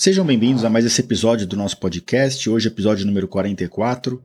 Sejam 0.00 0.24
bem-vindos 0.24 0.64
a 0.64 0.70
mais 0.70 0.86
esse 0.86 0.98
episódio 1.02 1.46
do 1.46 1.58
nosso 1.58 1.76
podcast. 1.76 2.48
Hoje, 2.48 2.68
episódio 2.68 3.04
número 3.04 3.28
44. 3.28 4.18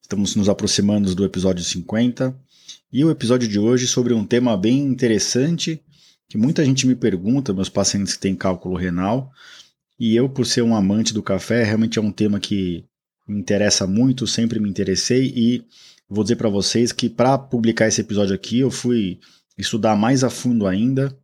Estamos 0.00 0.34
nos 0.34 0.48
aproximando 0.48 1.14
do 1.14 1.22
episódio 1.22 1.62
50. 1.62 2.34
E 2.90 3.04
o 3.04 3.10
episódio 3.10 3.46
de 3.46 3.58
hoje 3.58 3.86
sobre 3.86 4.14
um 4.14 4.24
tema 4.24 4.56
bem 4.56 4.78
interessante 4.78 5.82
que 6.30 6.38
muita 6.38 6.64
gente 6.64 6.86
me 6.86 6.94
pergunta, 6.94 7.52
meus 7.52 7.68
pacientes 7.68 8.14
que 8.14 8.20
têm 8.20 8.34
cálculo 8.34 8.74
renal. 8.74 9.30
E 10.00 10.16
eu, 10.16 10.30
por 10.30 10.46
ser 10.46 10.62
um 10.62 10.74
amante 10.74 11.12
do 11.12 11.22
café, 11.22 11.62
realmente 11.62 11.98
é 11.98 12.02
um 12.02 12.10
tema 12.10 12.40
que 12.40 12.82
me 13.28 13.38
interessa 13.38 13.86
muito, 13.86 14.26
sempre 14.26 14.58
me 14.58 14.70
interessei. 14.70 15.30
E 15.36 15.62
vou 16.08 16.24
dizer 16.24 16.36
para 16.36 16.48
vocês 16.48 16.90
que 16.90 17.10
para 17.10 17.36
publicar 17.36 17.86
esse 17.86 18.00
episódio 18.00 18.34
aqui, 18.34 18.60
eu 18.60 18.70
fui 18.70 19.20
estudar 19.58 19.94
mais 19.94 20.24
a 20.24 20.30
fundo 20.30 20.66
ainda 20.66 21.14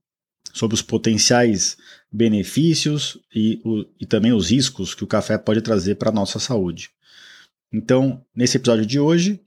sobre 0.53 0.75
os 0.75 0.83
potenciais 0.83 1.77
benefícios 2.11 3.19
e, 3.35 3.61
o, 3.65 3.85
e 4.01 4.07
também 4.07 4.33
os 4.33 4.51
riscos 4.51 4.95
que 4.95 5.05
o 5.05 5.07
café 5.07 5.37
pode 5.37 5.61
trazer 5.61 5.97
para 5.97 6.11
a 6.11 6.15
nossa 6.15 6.39
saúde. 6.39 6.91
Então, 7.73 8.23
nesse 8.35 8.57
episódio 8.57 8.87
de 8.87 8.99
hoje, 8.99 9.41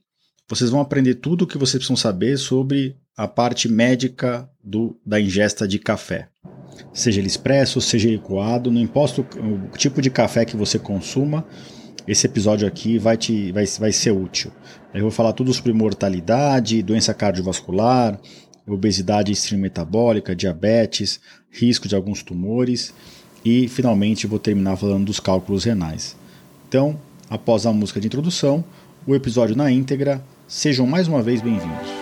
vocês 0.48 0.70
vão 0.70 0.80
aprender 0.80 1.16
tudo 1.16 1.42
o 1.42 1.46
que 1.46 1.58
vocês 1.58 1.80
precisam 1.80 1.96
saber 1.96 2.36
sobre 2.36 2.96
a 3.16 3.26
parte 3.26 3.68
médica 3.68 4.48
do, 4.62 4.98
da 5.04 5.20
ingesta 5.20 5.66
de 5.66 5.78
café. 5.78 6.28
Seja 6.92 7.20
ele 7.20 7.26
expresso, 7.26 7.80
seja 7.80 8.08
ele 8.08 8.18
coado, 8.18 8.70
não 8.70 8.80
importa 8.80 9.20
o, 9.20 9.76
tipo 9.76 10.00
de 10.00 10.10
café 10.10 10.44
que 10.44 10.56
você 10.56 10.78
consuma, 10.78 11.46
esse 12.06 12.26
episódio 12.26 12.66
aqui 12.66 12.98
vai, 12.98 13.16
te, 13.16 13.52
vai, 13.52 13.64
vai 13.64 13.92
ser 13.92 14.10
útil. 14.10 14.50
Eu 14.92 15.02
vou 15.02 15.10
falar 15.10 15.32
tudo 15.32 15.52
sobre 15.52 15.72
mortalidade, 15.72 16.82
doença 16.82 17.14
cardiovascular, 17.14 18.20
obesidade 18.66 19.32
extrema 19.32 19.62
metabólica, 19.62 20.36
diabetes, 20.36 21.20
risco 21.50 21.88
de 21.88 21.94
alguns 21.94 22.22
tumores 22.22 22.94
e 23.44 23.68
finalmente 23.68 24.26
vou 24.26 24.38
terminar 24.38 24.76
falando 24.76 25.06
dos 25.06 25.20
cálculos 25.20 25.64
renais. 25.64 26.16
Então, 26.68 26.98
após 27.28 27.66
a 27.66 27.72
música 27.72 28.00
de 28.00 28.06
introdução, 28.06 28.64
o 29.06 29.14
episódio 29.14 29.56
na 29.56 29.70
íntegra, 29.70 30.22
sejam 30.46 30.86
mais 30.86 31.08
uma 31.08 31.22
vez 31.22 31.40
bem-vindos. 31.40 32.01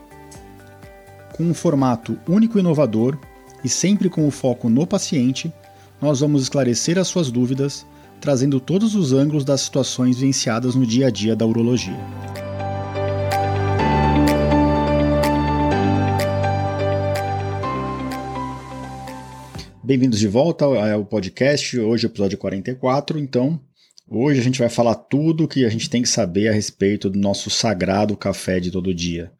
com 1.41 1.47
um 1.47 1.53
formato 1.55 2.19
único 2.27 2.59
e 2.59 2.61
inovador 2.61 3.17
e 3.63 3.69
sempre 3.69 4.09
com 4.09 4.27
o 4.27 4.31
foco 4.31 4.69
no 4.69 4.85
paciente, 4.85 5.51
nós 5.99 6.19
vamos 6.19 6.43
esclarecer 6.43 6.99
as 6.99 7.07
suas 7.07 7.31
dúvidas, 7.31 7.83
trazendo 8.19 8.59
todos 8.59 8.93
os 8.93 9.11
ângulos 9.11 9.43
das 9.43 9.61
situações 9.61 10.19
vivenciadas 10.19 10.75
no 10.75 10.85
dia 10.85 11.07
a 11.07 11.09
dia 11.09 11.35
da 11.35 11.43
urologia. 11.43 11.97
Bem-vindos 19.83 20.19
de 20.19 20.27
volta 20.27 20.65
ao 20.65 21.03
podcast, 21.03 21.79
hoje 21.79 22.05
é 22.05 22.07
episódio 22.07 22.37
44, 22.37 23.17
então 23.17 23.59
hoje 24.07 24.39
a 24.39 24.43
gente 24.43 24.59
vai 24.59 24.69
falar 24.69 24.93
tudo 24.93 25.45
o 25.45 25.47
que 25.47 25.65
a 25.65 25.69
gente 25.69 25.89
tem 25.89 26.03
que 26.03 26.09
saber 26.09 26.49
a 26.49 26.53
respeito 26.53 27.09
do 27.09 27.17
nosso 27.17 27.49
sagrado 27.49 28.15
café 28.15 28.59
de 28.59 28.69
todo 28.69 28.93
dia. 28.93 29.31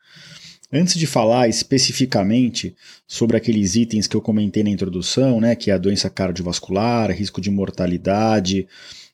Antes 0.73 0.95
de 0.95 1.05
falar 1.05 1.49
especificamente 1.49 2.73
sobre 3.05 3.35
aqueles 3.35 3.75
itens 3.75 4.07
que 4.07 4.15
eu 4.15 4.21
comentei 4.21 4.63
na 4.63 4.69
introdução, 4.69 5.41
né, 5.41 5.53
que 5.53 5.69
é 5.69 5.73
a 5.73 5.77
doença 5.77 6.09
cardiovascular, 6.09 7.11
risco 7.11 7.41
de 7.41 7.51
mortalidade, 7.51 8.65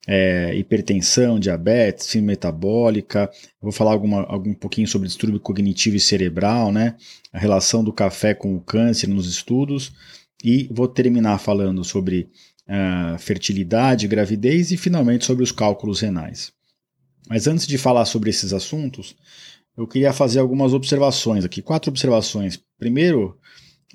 é, 0.08 0.56
hipertensão, 0.56 1.40
diabetes, 1.40 2.06
síndrome 2.06 2.34
metabólica, 2.34 3.30
vou 3.60 3.72
falar 3.72 3.92
alguma, 3.92 4.24
algum 4.24 4.54
pouquinho 4.54 4.88
sobre 4.88 5.08
distúrbio 5.08 5.40
cognitivo 5.40 5.96
e 5.96 6.00
cerebral, 6.00 6.72
né, 6.72 6.96
a 7.34 7.40
relação 7.40 7.84
do 7.84 7.92
café 7.92 8.36
com 8.36 8.56
o 8.56 8.62
câncer 8.62 9.08
nos 9.08 9.28
estudos, 9.28 9.92
e 10.44 10.70
vou 10.72 10.88
terminar 10.88 11.40
falando 11.40 11.84
sobre 11.84 12.30
uh, 12.68 13.18
fertilidade, 13.18 14.08
gravidez 14.08 14.72
e 14.72 14.78
finalmente 14.78 15.26
sobre 15.26 15.44
os 15.44 15.52
cálculos 15.52 16.02
renais. 16.02 16.54
Mas 17.28 17.48
antes 17.48 17.68
de 17.68 17.78
falar 17.78 18.06
sobre 18.06 18.30
esses 18.30 18.54
assuntos, 18.54 19.16
eu 19.78 19.86
queria 19.86 20.12
fazer 20.12 20.40
algumas 20.40 20.74
observações 20.74 21.46
aqui, 21.46 21.62
quatro 21.62 21.92
observações. 21.92 22.60
Primeiro, 22.80 23.38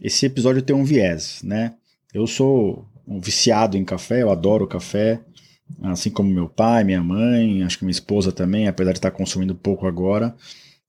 esse 0.01 0.25
episódio 0.25 0.63
tem 0.63 0.75
um 0.75 0.85
viés, 0.85 1.43
né? 1.43 1.75
Eu 2.15 2.27
sou 2.27 2.87
um 3.07 3.21
viciado 3.21 3.77
em 3.77 3.85
café, 3.85 4.23
eu 4.23 4.31
adoro 4.31 4.67
café, 4.67 5.21
assim 5.83 6.09
como 6.09 6.33
meu 6.33 6.49
pai, 6.49 6.85
minha 6.85 7.03
mãe, 7.03 7.65
acho 7.65 7.79
que 7.79 7.85
minha 7.85 7.93
esposa 7.93 8.31
também, 8.31 8.69
apesar 8.69 8.93
de 8.93 8.99
estar 8.99 9.11
consumindo 9.11 9.55
pouco 9.57 9.87
agora. 9.87 10.35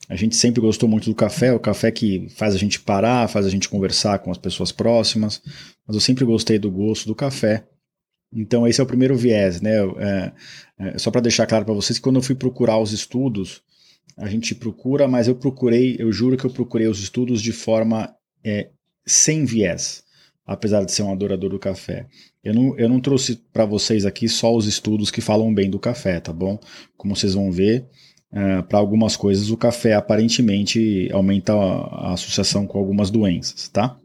A 0.09 0.15
gente 0.15 0.35
sempre 0.35 0.61
gostou 0.61 0.87
muito 0.87 1.09
do 1.09 1.15
café, 1.15 1.53
o 1.53 1.59
café 1.59 1.89
que 1.89 2.27
faz 2.29 2.53
a 2.53 2.57
gente 2.57 2.79
parar, 2.79 3.27
faz 3.27 3.45
a 3.45 3.49
gente 3.49 3.69
conversar 3.69 4.19
com 4.19 4.29
as 4.29 4.37
pessoas 4.37 4.71
próximas, 4.71 5.41
mas 5.87 5.95
eu 5.95 6.01
sempre 6.01 6.23
gostei 6.23 6.59
do 6.59 6.69
gosto 6.69 7.07
do 7.07 7.15
café. 7.15 7.65
Então 8.31 8.67
esse 8.67 8.81
é 8.81 8.83
o 8.83 8.87
primeiro 8.87 9.15
viés, 9.15 9.61
né? 9.61 9.77
É, 9.97 10.31
é, 10.79 10.97
só 10.97 11.09
para 11.09 11.21
deixar 11.21 11.47
claro 11.47 11.65
para 11.65 11.73
vocês 11.73 11.97
que 11.97 12.03
quando 12.03 12.17
eu 12.17 12.21
fui 12.21 12.35
procurar 12.35 12.77
os 12.77 12.91
estudos 12.91 13.63
a 14.17 14.27
gente 14.27 14.53
procura, 14.53 15.07
mas 15.07 15.27
eu 15.27 15.35
procurei, 15.35 15.95
eu 15.99 16.11
juro 16.11 16.37
que 16.37 16.45
eu 16.45 16.49
procurei 16.49 16.87
os 16.87 16.99
estudos 16.99 17.41
de 17.41 17.51
forma 17.51 18.13
é, 18.43 18.69
sem 19.05 19.45
viés, 19.45 20.03
apesar 20.45 20.83
de 20.83 20.91
ser 20.91 21.03
um 21.03 21.11
adorador 21.11 21.49
do 21.49 21.59
café. 21.59 22.07
Eu 22.43 22.53
não, 22.53 22.77
eu 22.77 22.89
não 22.89 22.99
trouxe 22.99 23.41
para 23.51 23.65
vocês 23.65 24.05
aqui 24.05 24.27
só 24.27 24.53
os 24.55 24.67
estudos 24.67 25.09
que 25.09 25.21
falam 25.21 25.53
bem 25.53 25.69
do 25.69 25.79
café, 25.79 26.19
tá 26.19 26.33
bom? 26.33 26.59
Como 26.97 27.15
vocês 27.15 27.33
vão 27.33 27.51
ver, 27.51 27.87
uh, 28.31 28.63
para 28.63 28.77
algumas 28.77 29.15
coisas 29.15 29.49
o 29.49 29.57
café 29.57 29.93
aparentemente 29.93 31.09
aumenta 31.11 31.53
a, 31.53 32.09
a 32.09 32.13
associação 32.13 32.67
com 32.67 32.77
algumas 32.77 33.09
doenças, 33.09 33.67
tá? 33.69 33.97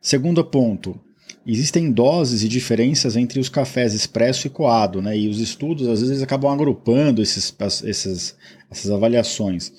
Segundo 0.00 0.44
ponto, 0.44 0.98
existem 1.46 1.92
doses 1.92 2.42
e 2.42 2.48
diferenças 2.48 3.16
entre 3.16 3.38
os 3.38 3.48
cafés 3.48 3.94
expresso 3.94 4.46
e 4.46 4.50
coado, 4.50 5.00
né? 5.00 5.16
E 5.16 5.28
os 5.28 5.40
estudos 5.40 5.86
às 5.86 6.00
vezes 6.00 6.22
acabam 6.22 6.52
agrupando 6.52 7.22
esses, 7.22 7.54
esses, 7.84 8.36
essas 8.70 8.90
avaliações. 8.90 9.72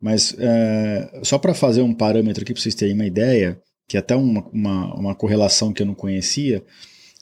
Mas 0.00 0.34
é, 0.38 1.20
só 1.22 1.38
para 1.38 1.54
fazer 1.54 1.82
um 1.82 1.94
parâmetro 1.94 2.42
aqui 2.42 2.52
para 2.52 2.62
vocês 2.62 2.74
terem 2.74 2.94
uma 2.94 3.06
ideia, 3.06 3.60
que 3.88 3.96
é 3.96 4.00
até 4.00 4.14
uma, 4.14 4.46
uma, 4.52 4.94
uma 4.94 5.14
correlação 5.14 5.72
que 5.72 5.82
eu 5.82 5.86
não 5.86 5.94
conhecia, 5.94 6.62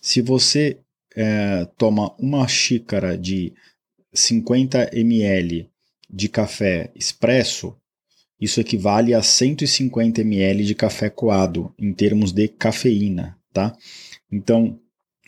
se 0.02 0.20
você 0.20 0.78
é, 1.16 1.66
toma 1.76 2.14
uma 2.18 2.46
xícara 2.46 3.16
de 3.16 3.52
50 4.12 4.90
ml 4.92 5.68
de 6.10 6.28
café 6.28 6.90
expresso, 6.94 7.76
isso 8.40 8.60
equivale 8.60 9.14
a 9.14 9.22
150 9.22 10.20
ml 10.20 10.64
de 10.64 10.74
café 10.74 11.10
coado 11.10 11.74
em 11.78 11.92
termos 11.92 12.32
de 12.32 12.48
cafeína, 12.48 13.37
tá? 13.58 13.76
Então, 14.30 14.78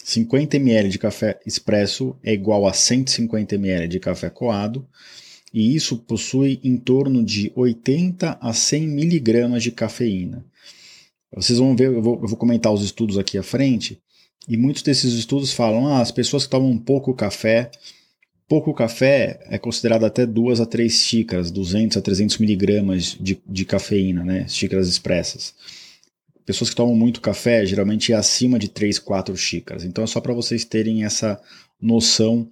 50 0.04 0.56
ml 0.56 0.88
de 0.88 0.98
café 0.98 1.40
expresso 1.44 2.16
é 2.22 2.32
igual 2.32 2.64
a 2.64 2.72
150 2.72 3.56
ml 3.56 3.88
de 3.88 3.98
café 3.98 4.30
coado, 4.30 4.86
e 5.52 5.74
isso 5.74 5.98
possui 5.98 6.60
em 6.62 6.76
torno 6.76 7.24
de 7.24 7.50
80 7.56 8.38
a 8.40 8.52
100 8.52 8.86
miligramas 8.86 9.64
de 9.64 9.72
cafeína. 9.72 10.44
Vocês 11.34 11.58
vão 11.58 11.74
ver, 11.74 11.88
eu 11.88 12.00
vou, 12.00 12.20
eu 12.22 12.28
vou, 12.28 12.36
comentar 12.36 12.72
os 12.72 12.84
estudos 12.84 13.18
aqui 13.18 13.36
à 13.36 13.42
frente, 13.42 14.00
e 14.48 14.56
muitos 14.56 14.82
desses 14.82 15.12
estudos 15.14 15.52
falam: 15.52 15.88
ah, 15.88 16.00
as 16.00 16.12
pessoas 16.12 16.44
que 16.44 16.50
tomam 16.50 16.78
pouco 16.78 17.12
café, 17.14 17.70
pouco 18.48 18.72
café 18.72 19.40
é 19.46 19.58
considerado 19.58 20.04
até 20.04 20.24
2 20.24 20.60
a 20.60 20.66
3 20.66 20.92
xícaras, 20.92 21.50
200 21.50 21.96
a 21.96 22.00
300 22.00 22.38
miligramas 22.38 23.16
de, 23.20 23.40
de 23.44 23.64
cafeína, 23.64 24.24
né, 24.24 24.46
xícaras 24.48 24.88
expressas. 24.88 25.52
Pessoas 26.50 26.70
que 26.70 26.74
tomam 26.74 26.96
muito 26.96 27.20
café 27.20 27.64
geralmente 27.64 28.12
é 28.12 28.16
acima 28.16 28.58
de 28.58 28.66
3, 28.66 28.98
4 28.98 29.36
xícaras. 29.36 29.84
Então 29.84 30.02
é 30.02 30.06
só 30.08 30.20
para 30.20 30.34
vocês 30.34 30.64
terem 30.64 31.04
essa 31.04 31.40
noção 31.80 32.50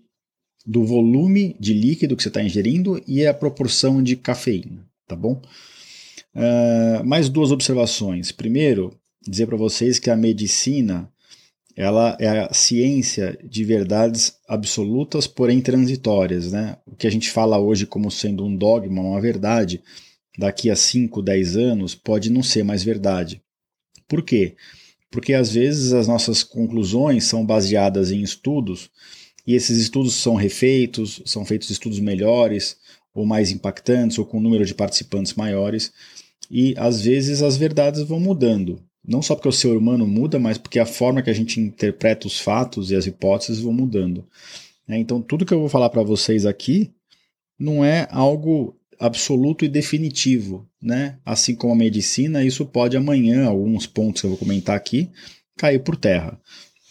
do 0.64 0.84
volume 0.84 1.56
de 1.58 1.74
líquido 1.74 2.16
que 2.16 2.22
você 2.22 2.28
está 2.28 2.40
ingerindo 2.40 3.02
e 3.08 3.26
a 3.26 3.34
proporção 3.34 4.00
de 4.00 4.14
cafeína, 4.14 4.86
tá 5.04 5.16
bom? 5.16 5.42
Uh, 6.32 7.04
mais 7.04 7.28
duas 7.28 7.50
observações. 7.50 8.30
Primeiro, 8.30 8.96
dizer 9.26 9.48
para 9.48 9.56
vocês 9.56 9.98
que 9.98 10.10
a 10.10 10.16
medicina 10.16 11.10
ela 11.74 12.16
é 12.20 12.28
a 12.28 12.54
ciência 12.54 13.36
de 13.42 13.64
verdades 13.64 14.36
absolutas, 14.46 15.26
porém 15.26 15.60
transitórias, 15.60 16.52
né? 16.52 16.76
O 16.86 16.94
que 16.94 17.08
a 17.08 17.10
gente 17.10 17.32
fala 17.32 17.58
hoje 17.58 17.84
como 17.84 18.12
sendo 18.12 18.44
um 18.44 18.54
dogma, 18.54 19.02
uma 19.02 19.20
verdade, 19.20 19.82
daqui 20.38 20.70
a 20.70 20.76
5, 20.76 21.20
10 21.20 21.56
anos 21.56 21.96
pode 21.96 22.30
não 22.30 22.44
ser 22.44 22.62
mais 22.62 22.84
verdade. 22.84 23.42
Por 24.08 24.22
quê? 24.22 24.56
Porque 25.10 25.34
às 25.34 25.52
vezes 25.52 25.92
as 25.92 26.08
nossas 26.08 26.42
conclusões 26.42 27.24
são 27.24 27.44
baseadas 27.44 28.10
em 28.10 28.22
estudos 28.22 28.90
e 29.46 29.54
esses 29.54 29.78
estudos 29.78 30.14
são 30.14 30.34
refeitos, 30.34 31.22
são 31.24 31.44
feitos 31.44 31.70
estudos 31.70 32.00
melhores 32.00 32.76
ou 33.14 33.24
mais 33.24 33.50
impactantes 33.50 34.18
ou 34.18 34.26
com 34.26 34.40
número 34.40 34.64
de 34.64 34.74
participantes 34.74 35.34
maiores 35.34 35.92
e 36.50 36.74
às 36.76 37.02
vezes 37.02 37.42
as 37.42 37.56
verdades 37.56 38.02
vão 38.02 38.18
mudando. 38.18 38.82
Não 39.06 39.22
só 39.22 39.34
porque 39.34 39.48
o 39.48 39.52
ser 39.52 39.76
humano 39.76 40.06
muda, 40.06 40.38
mas 40.38 40.58
porque 40.58 40.78
a 40.78 40.86
forma 40.86 41.22
que 41.22 41.30
a 41.30 41.34
gente 41.34 41.60
interpreta 41.60 42.26
os 42.26 42.38
fatos 42.38 42.90
e 42.90 42.96
as 42.96 43.06
hipóteses 43.06 43.60
vão 43.60 43.72
mudando. 43.72 44.26
É, 44.86 44.98
então, 44.98 45.20
tudo 45.20 45.46
que 45.46 45.52
eu 45.54 45.60
vou 45.60 45.68
falar 45.68 45.88
para 45.90 46.02
vocês 46.02 46.44
aqui 46.44 46.90
não 47.58 47.84
é 47.84 48.06
algo 48.10 48.77
absoluto 48.98 49.64
e 49.64 49.68
definitivo, 49.68 50.68
né? 50.82 51.18
Assim 51.24 51.54
como 51.54 51.72
a 51.72 51.76
medicina, 51.76 52.44
isso 52.44 52.66
pode 52.66 52.96
amanhã, 52.96 53.46
alguns 53.46 53.86
pontos 53.86 54.20
que 54.20 54.26
eu 54.26 54.30
vou 54.30 54.38
comentar 54.38 54.76
aqui, 54.76 55.10
cair 55.56 55.78
por 55.80 55.96
terra. 55.96 56.40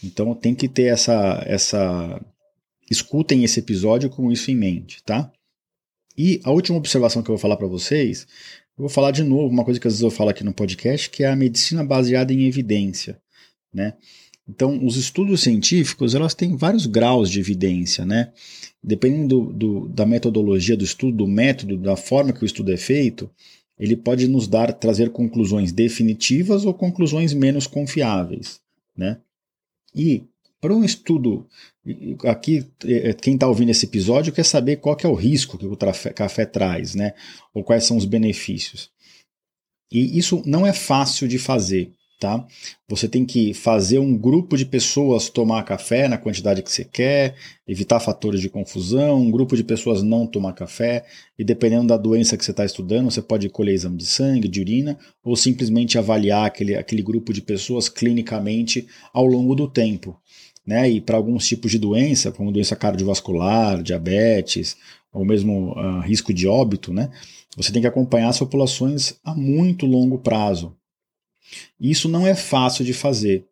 Então 0.02 0.34
tem 0.34 0.54
que 0.54 0.68
ter 0.68 0.84
essa 0.84 1.42
essa 1.46 2.20
escutem 2.90 3.44
esse 3.44 3.60
episódio 3.60 4.08
com 4.08 4.32
isso 4.32 4.50
em 4.50 4.54
mente, 4.54 5.02
tá? 5.04 5.30
E 6.16 6.40
a 6.44 6.50
última 6.50 6.78
observação 6.78 7.22
que 7.22 7.30
eu 7.30 7.34
vou 7.34 7.40
falar 7.40 7.56
para 7.56 7.66
vocês, 7.66 8.26
eu 8.76 8.82
vou 8.82 8.88
falar 8.88 9.10
de 9.10 9.22
novo 9.22 9.52
uma 9.52 9.64
coisa 9.64 9.78
que 9.78 9.86
às 9.86 9.94
vezes 9.94 10.02
eu 10.02 10.10
falo 10.10 10.30
aqui 10.30 10.42
no 10.42 10.54
podcast, 10.54 11.10
que 11.10 11.22
é 11.22 11.28
a 11.28 11.36
medicina 11.36 11.84
baseada 11.84 12.32
em 12.32 12.46
evidência, 12.46 13.20
né? 13.72 13.94
Então, 14.48 14.84
os 14.84 14.96
estudos 14.96 15.42
científicos, 15.42 16.14
elas 16.14 16.34
têm 16.34 16.56
vários 16.56 16.86
graus 16.86 17.30
de 17.30 17.38
evidência, 17.38 18.06
né? 18.06 18.32
Dependendo 18.82 19.28
do, 19.28 19.52
do, 19.52 19.88
da 19.88 20.06
metodologia 20.06 20.76
do 20.76 20.84
estudo, 20.84 21.18
do 21.18 21.26
método, 21.26 21.76
da 21.76 21.96
forma 21.96 22.32
que 22.32 22.42
o 22.42 22.46
estudo 22.46 22.72
é 22.72 22.76
feito, 22.76 23.28
ele 23.78 23.94
pode 23.94 24.26
nos 24.26 24.48
dar, 24.48 24.72
trazer 24.72 25.10
conclusões 25.10 25.70
definitivas 25.70 26.64
ou 26.64 26.72
conclusões 26.72 27.34
menos 27.34 27.66
confiáveis, 27.66 28.60
né? 28.96 29.18
E 29.94 30.24
para 30.60 30.74
um 30.74 30.82
estudo, 30.82 31.46
aqui 32.24 32.66
é, 32.84 33.12
quem 33.12 33.34
está 33.34 33.46
ouvindo 33.46 33.70
esse 33.70 33.86
episódio 33.86 34.32
quer 34.32 34.44
saber 34.44 34.76
qual 34.76 34.96
que 34.96 35.06
é 35.06 35.08
o 35.08 35.14
risco 35.14 35.58
que 35.58 35.66
o 35.66 35.76
café 35.76 36.44
traz, 36.46 36.94
né? 36.94 37.12
Ou 37.52 37.62
quais 37.62 37.84
são 37.84 37.96
os 37.96 38.04
benefícios. 38.04 38.90
E 39.92 40.18
isso 40.18 40.42
não 40.44 40.66
é 40.66 40.72
fácil 40.72 41.28
de 41.28 41.38
fazer 41.38 41.92
tá? 42.18 42.44
Você 42.88 43.08
tem 43.08 43.24
que 43.24 43.54
fazer 43.54 43.98
um 43.98 44.16
grupo 44.16 44.56
de 44.56 44.66
pessoas 44.66 45.28
tomar 45.28 45.62
café 45.62 46.08
na 46.08 46.18
quantidade 46.18 46.62
que 46.62 46.70
você 46.70 46.84
quer, 46.84 47.36
evitar 47.66 48.00
fatores 48.00 48.40
de 48.40 48.48
confusão, 48.48 49.20
um 49.20 49.30
grupo 49.30 49.56
de 49.56 49.62
pessoas 49.62 50.02
não 50.02 50.26
tomar 50.26 50.52
café, 50.52 51.04
e 51.38 51.44
dependendo 51.44 51.86
da 51.86 51.96
doença 51.96 52.36
que 52.36 52.44
você 52.44 52.50
está 52.50 52.64
estudando, 52.64 53.10
você 53.10 53.22
pode 53.22 53.48
colher 53.48 53.74
exame 53.74 53.96
de 53.96 54.06
sangue, 54.06 54.48
de 54.48 54.60
urina, 54.60 54.98
ou 55.22 55.36
simplesmente 55.36 55.96
avaliar 55.96 56.46
aquele, 56.46 56.74
aquele 56.74 57.02
grupo 57.02 57.32
de 57.32 57.40
pessoas 57.40 57.88
clinicamente 57.88 58.88
ao 59.12 59.24
longo 59.24 59.54
do 59.54 59.68
tempo. 59.68 60.16
Né? 60.66 60.90
E 60.90 61.00
para 61.00 61.16
alguns 61.16 61.46
tipos 61.46 61.70
de 61.70 61.78
doença, 61.78 62.32
como 62.32 62.52
doença 62.52 62.74
cardiovascular, 62.74 63.82
diabetes, 63.82 64.76
ou 65.12 65.24
mesmo 65.24 65.72
uh, 65.72 66.00
risco 66.00 66.34
de 66.34 66.46
óbito, 66.46 66.92
né? 66.92 67.10
você 67.56 67.72
tem 67.72 67.80
que 67.80 67.88
acompanhar 67.88 68.28
as 68.28 68.38
populações 68.38 69.14
a 69.24 69.34
muito 69.34 69.86
longo 69.86 70.18
prazo. 70.18 70.77
Isso 71.80 72.08
não 72.08 72.26
é 72.26 72.34
fácil 72.34 72.84
de 72.84 72.92
fazer. 72.92 73.44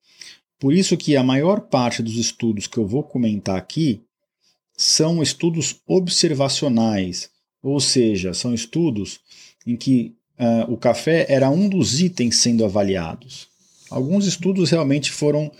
Por 0.58 0.72
isso 0.72 0.96
que 0.96 1.16
a 1.16 1.22
maior 1.22 1.60
parte 1.60 2.02
dos 2.02 2.16
estudos 2.16 2.66
que 2.66 2.78
eu 2.78 2.86
vou 2.86 3.02
comentar 3.02 3.56
aqui 3.56 4.02
são 4.76 5.22
estudos 5.22 5.76
observacionais, 5.86 7.30
ou 7.62 7.80
seja, 7.80 8.34
são 8.34 8.54
estudos 8.54 9.20
em 9.66 9.76
que 9.76 10.14
uh, 10.38 10.72
o 10.72 10.76
café 10.76 11.26
era 11.28 11.50
um 11.50 11.68
dos 11.68 12.00
itens 12.00 12.36
sendo 12.36 12.64
avaliados. 12.64 13.48
Alguns 13.90 14.26
estudos 14.26 14.70
realmente 14.70 15.10
foram 15.10 15.50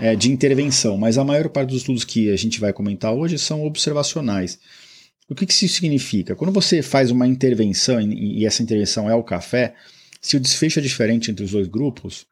é, 0.00 0.14
de 0.14 0.30
intervenção, 0.30 0.96
mas 0.96 1.18
a 1.18 1.24
maior 1.24 1.48
parte 1.48 1.70
dos 1.70 1.78
estudos 1.78 2.04
que 2.04 2.30
a 2.30 2.36
gente 2.36 2.60
vai 2.60 2.72
comentar 2.72 3.12
hoje 3.12 3.38
são 3.38 3.64
observacionais. 3.64 4.58
O 5.28 5.34
que, 5.34 5.46
que 5.46 5.52
isso 5.52 5.68
significa? 5.68 6.34
Quando 6.34 6.52
você 6.52 6.82
faz 6.82 7.10
uma 7.10 7.26
intervenção 7.26 8.00
e 8.00 8.44
essa 8.44 8.62
intervenção 8.62 9.08
é 9.08 9.14
o 9.14 9.22
café, 9.22 9.74
se 10.22 10.36
o 10.36 10.40
desfecho 10.40 10.78
é 10.78 10.82
diferente 10.82 11.30
entre 11.30 11.44
os 11.44 11.50
dois 11.50 11.66
grupos 11.66 12.24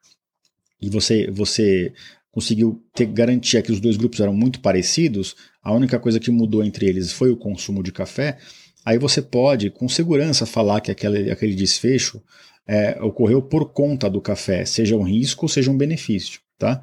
e 0.81 0.89
você, 0.89 1.29
você 1.29 1.93
conseguiu 2.31 2.81
ter 2.95 3.05
garantia 3.05 3.61
que 3.61 3.71
os 3.71 3.81
dois 3.81 3.97
grupos 3.97 4.21
eram 4.21 4.33
muito 4.33 4.61
parecidos, 4.61 5.35
a 5.61 5.73
única 5.73 5.99
coisa 5.99 6.19
que 6.19 6.31
mudou 6.31 6.63
entre 6.63 6.87
eles 6.87 7.11
foi 7.11 7.29
o 7.29 7.37
consumo 7.37 7.83
de 7.83 7.91
café, 7.91 8.37
aí 8.85 8.97
você 8.97 9.21
pode 9.21 9.69
com 9.69 9.87
segurança 9.89 10.45
falar 10.45 10.79
que 10.81 10.89
aquele, 10.89 11.29
aquele 11.29 11.53
desfecho 11.53 12.21
é, 12.65 12.97
ocorreu 13.01 13.41
por 13.41 13.73
conta 13.73 14.09
do 14.09 14.21
café, 14.21 14.65
seja 14.65 14.95
um 14.95 15.03
risco, 15.03 15.49
seja 15.49 15.69
um 15.69 15.77
benefício. 15.77 16.39
Tá? 16.57 16.81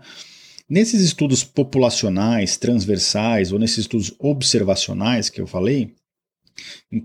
Nesses 0.69 1.01
estudos 1.01 1.43
populacionais, 1.43 2.59
transversais, 2.59 3.53
ou 3.53 3.59
nesses 3.59 3.79
estudos 3.79 4.15
observacionais 4.19 5.31
que 5.31 5.41
eu 5.41 5.47
falei, 5.47 5.95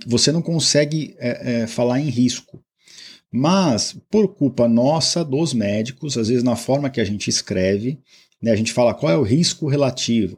você 0.05 0.31
não 0.31 0.41
consegue 0.41 1.15
é, 1.17 1.61
é, 1.61 1.67
falar 1.67 1.99
em 2.01 2.09
risco. 2.09 2.61
Mas, 3.35 3.97
por 4.11 4.27
culpa 4.27 4.67
nossa, 4.67 5.25
dos 5.25 5.55
médicos, 5.55 6.19
às 6.19 6.27
vezes 6.27 6.43
na 6.43 6.55
forma 6.55 6.87
que 6.87 7.01
a 7.01 7.03
gente 7.03 7.31
escreve, 7.31 7.97
né, 8.39 8.51
a 8.51 8.55
gente 8.55 8.71
fala 8.71 8.93
qual 8.93 9.11
é 9.11 9.17
o 9.17 9.23
risco 9.23 9.67
relativo, 9.67 10.37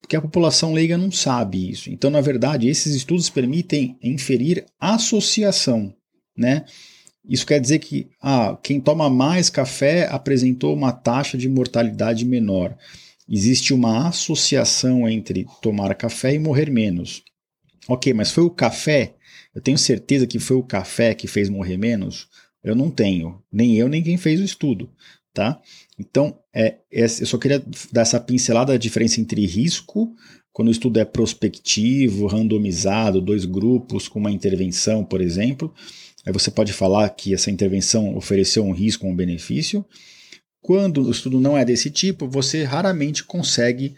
porque 0.00 0.16
a 0.16 0.20
população 0.20 0.72
leiga 0.72 0.98
não 0.98 1.12
sabe 1.12 1.70
isso. 1.70 1.90
Então, 1.90 2.10
na 2.10 2.20
verdade, 2.20 2.66
esses 2.66 2.92
estudos 2.92 3.30
permitem 3.30 3.96
inferir 4.02 4.66
associação. 4.80 5.94
Né? 6.36 6.64
Isso 7.24 7.46
quer 7.46 7.60
dizer 7.60 7.78
que 7.78 8.08
ah, 8.20 8.58
quem 8.60 8.80
toma 8.80 9.08
mais 9.08 9.48
café 9.48 10.08
apresentou 10.10 10.74
uma 10.74 10.90
taxa 10.90 11.38
de 11.38 11.48
mortalidade 11.48 12.24
menor. 12.24 12.76
Existe 13.28 13.72
uma 13.72 14.08
associação 14.08 15.08
entre 15.08 15.46
tomar 15.62 15.94
café 15.94 16.34
e 16.34 16.38
morrer 16.40 16.68
menos. 16.68 17.22
Ok, 17.86 18.12
mas 18.12 18.32
foi 18.32 18.42
o 18.42 18.50
café 18.50 19.14
eu 19.54 19.60
tenho 19.60 19.78
certeza 19.78 20.26
que 20.26 20.38
foi 20.38 20.56
o 20.56 20.62
café 20.62 21.14
que 21.14 21.28
fez 21.28 21.48
morrer 21.48 21.76
menos? 21.76 22.28
Eu 22.62 22.74
não 22.74 22.90
tenho, 22.90 23.42
nem 23.52 23.76
eu, 23.76 23.88
nem 23.88 24.02
quem 24.02 24.16
fez 24.16 24.40
o 24.40 24.44
estudo, 24.44 24.90
tá? 25.32 25.60
Então, 25.98 26.38
é, 26.52 26.78
eu 26.90 27.08
só 27.08 27.38
queria 27.38 27.62
dar 27.92 28.02
essa 28.02 28.18
pincelada 28.18 28.72
da 28.72 28.78
diferença 28.78 29.20
entre 29.20 29.46
risco, 29.46 30.14
quando 30.52 30.68
o 30.68 30.70
estudo 30.70 30.98
é 30.98 31.04
prospectivo, 31.04 32.26
randomizado, 32.26 33.20
dois 33.20 33.44
grupos 33.44 34.08
com 34.08 34.18
uma 34.20 34.30
intervenção, 34.30 35.04
por 35.04 35.20
exemplo. 35.20 35.74
Aí 36.24 36.32
você 36.32 36.50
pode 36.50 36.72
falar 36.72 37.08
que 37.10 37.34
essa 37.34 37.50
intervenção 37.50 38.16
ofereceu 38.16 38.64
um 38.64 38.72
risco 38.72 39.04
ou 39.04 39.12
um 39.12 39.16
benefício. 39.16 39.84
Quando 40.62 41.02
o 41.02 41.10
estudo 41.10 41.40
não 41.40 41.58
é 41.58 41.64
desse 41.64 41.90
tipo, 41.90 42.28
você 42.28 42.62
raramente 42.62 43.24
consegue 43.24 43.94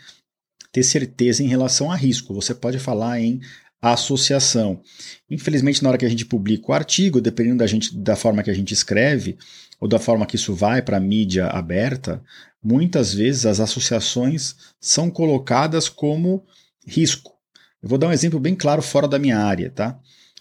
ter 0.72 0.82
certeza 0.82 1.42
em 1.42 1.46
relação 1.46 1.92
a 1.92 1.94
risco. 1.94 2.34
Você 2.34 2.54
pode 2.54 2.78
falar 2.78 3.20
em 3.20 3.40
associação. 3.80 4.80
Infelizmente, 5.30 5.82
na 5.82 5.90
hora 5.90 5.98
que 5.98 6.06
a 6.06 6.08
gente 6.08 6.24
publica 6.24 6.70
o 6.70 6.74
artigo, 6.74 7.20
dependendo 7.20 7.58
da, 7.58 7.66
gente, 7.66 7.96
da 7.96 8.16
forma 8.16 8.42
que 8.42 8.50
a 8.50 8.54
gente 8.54 8.72
escreve, 8.72 9.36
ou 9.80 9.88
da 9.88 9.98
forma 9.98 10.26
que 10.26 10.36
isso 10.36 10.54
vai 10.54 10.80
para 10.82 10.96
a 10.96 11.00
mídia 11.00 11.46
aberta, 11.46 12.22
muitas 12.62 13.12
vezes 13.12 13.46
as 13.46 13.60
associações 13.60 14.56
são 14.80 15.10
colocadas 15.10 15.88
como 15.88 16.44
risco. 16.86 17.32
Eu 17.82 17.88
vou 17.88 17.98
dar 17.98 18.08
um 18.08 18.12
exemplo 18.12 18.40
bem 18.40 18.54
claro 18.54 18.82
fora 18.82 19.06
da 19.06 19.18
minha 19.18 19.38
área, 19.38 19.70
tá? 19.70 20.00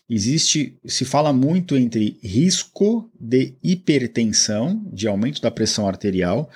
Existe, 0.09 0.77
se 0.85 1.03
fala 1.03 1.33
muito 1.33 1.75
entre 1.75 2.17
risco 2.23 3.11
de 3.19 3.55
hipertensão, 3.61 4.83
de 4.91 5.07
aumento 5.07 5.41
da 5.41 5.51
pressão 5.51 5.87
arterial, 5.87 6.49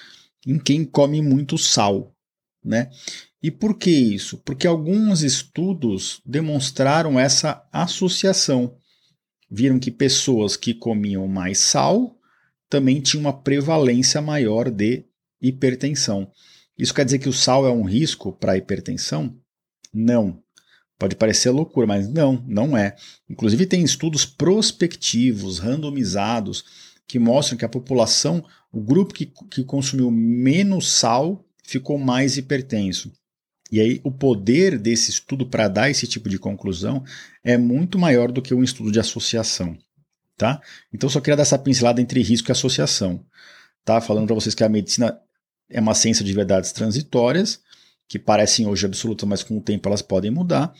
em 0.45 0.57
quem 0.57 0.86
come 0.86 1.21
muito 1.21 1.57
sal, 1.57 2.13
né? 2.63 2.89
E 3.41 3.50
por 3.50 3.77
que 3.77 3.89
isso? 3.89 4.38
Porque 4.39 4.67
alguns 4.67 5.22
estudos 5.22 6.22
demonstraram 6.25 7.17
essa 7.17 7.65
associação. 7.72 8.75
Viram 9.50 9.79
que 9.79 9.91
pessoas 9.91 10.58
que 10.58 10.74
comiam 10.74 11.27
mais 11.27 11.60
sal 11.60 12.17
também 12.69 13.01
tinham 13.01 13.22
uma 13.22 13.34
prevalência 13.34 14.22
maior 14.22 14.69
de 14.69 15.05
hipertensão. 15.41 16.29
Isso 16.77 16.93
quer 16.93 17.05
dizer 17.05 17.19
que 17.19 17.29
o 17.29 17.34
sal 17.34 17.65
é 17.65 17.72
um 17.72 17.84
risco 17.84 18.31
para 18.31 18.53
a 18.53 18.58
hipertensão? 18.58 19.36
Não. 19.93 20.41
Pode 20.98 21.15
parecer 21.15 21.50
loucura, 21.50 21.88
mas 21.88 22.10
não, 22.10 22.43
não 22.46 22.77
é. 22.77 22.96
Inclusive, 23.29 23.65
tem 23.65 23.81
estudos 23.84 24.25
prospectivos, 24.25 25.58
randomizados, 25.58 26.63
que 27.08 27.17
mostram 27.17 27.58
que 27.58 27.65
a 27.65 27.69
população, 27.69 28.43
o 28.72 28.81
grupo 28.81 29.13
que, 29.13 29.25
que 29.50 29.63
consumiu 29.63 30.12
menos 30.12 30.91
sal, 30.91 31.43
ficou 31.63 31.98
mais 31.98 32.38
hipertenso. 32.38 33.12
E 33.72 33.80
aí 33.80 34.02
o 34.04 34.12
poder 34.12 34.78
desse 34.80 35.12
estudo 35.12 35.46
para 35.46 35.68
dar 35.68 35.90
esse 35.90 36.08
tipo 36.08 36.28
de 36.28 36.40
conclusão 36.40 37.04
é 37.44 37.58
muito 37.58 38.00
maior 38.00 38.32
do 38.32 38.42
que 38.42 38.54
um 38.54 38.64
estudo 38.64 38.92
de 38.92 39.00
associação, 39.00 39.78
tá? 40.38 40.62
Então 40.94 41.10
só 41.10 41.20
queria 41.20 41.38
dar 41.38 41.44
essa 41.44 41.60
pincelada 41.60 42.02
entre 42.02 42.22
risco 42.22 42.50
e 42.50 42.52
associação, 42.52 43.24
tá? 43.86 44.02
Falando 44.02 44.28
para 44.28 44.36
vocês 44.36 44.56
que 44.56 44.64
a 44.64 44.70
medicina 44.70 45.20
é 45.70 45.80
uma 45.80 45.94
ciência 45.94 46.26
de 46.26 46.34
verdades 46.34 46.72
transitórias, 46.72 47.62
que 48.08 48.18
parecem 48.18 48.66
hoje 48.66 48.88
absolutas, 48.88 49.30
mas 49.30 49.44
com 49.44 49.58
o 49.58 49.62
tempo 49.62 49.88
elas 49.88 50.02
podem 50.02 50.32
mudar. 50.32 50.74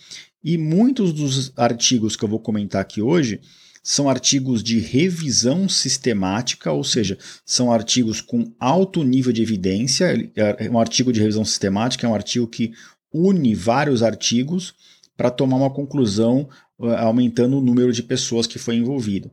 E 0.44 0.58
muitos 0.58 1.14
dos 1.14 1.54
artigos 1.56 2.16
que 2.16 2.24
eu 2.24 2.30
vou 2.30 2.40
comentar 2.40 2.82
aqui 2.82 3.02
hoje 3.02 3.40
são 3.84 4.10
artigos 4.10 4.64
de 4.64 4.80
revisão 4.80 5.68
sistemática, 5.70 6.72
ou 6.72 6.84
seja, 6.84 7.18
são 7.46 7.72
artigos 7.72 8.22
com 8.22 8.52
alto 8.60 9.04
nível 9.04 9.32
de 9.32 9.42
evidência. 9.42 10.32
É 10.36 10.70
um 10.70 10.80
artigo 10.80 11.14
de 11.14 11.20
revisão 11.20 11.46
sistemática 11.46 12.06
é 12.06 12.10
um 12.10 12.16
artigo 12.16 12.48
que 12.48 12.72
une 13.14 13.56
vários 13.56 14.04
artigos 14.04 14.74
para 15.18 15.32
tomar 15.32 15.58
uma 15.58 15.70
conclusão 15.70 16.48
eh, 16.82 16.96
aumentando 16.98 17.58
o 17.58 17.62
número 17.62 17.92
de 17.92 18.04
pessoas 18.04 18.48
que 18.48 18.60
foi 18.60 18.76
envolvido. 18.76 19.32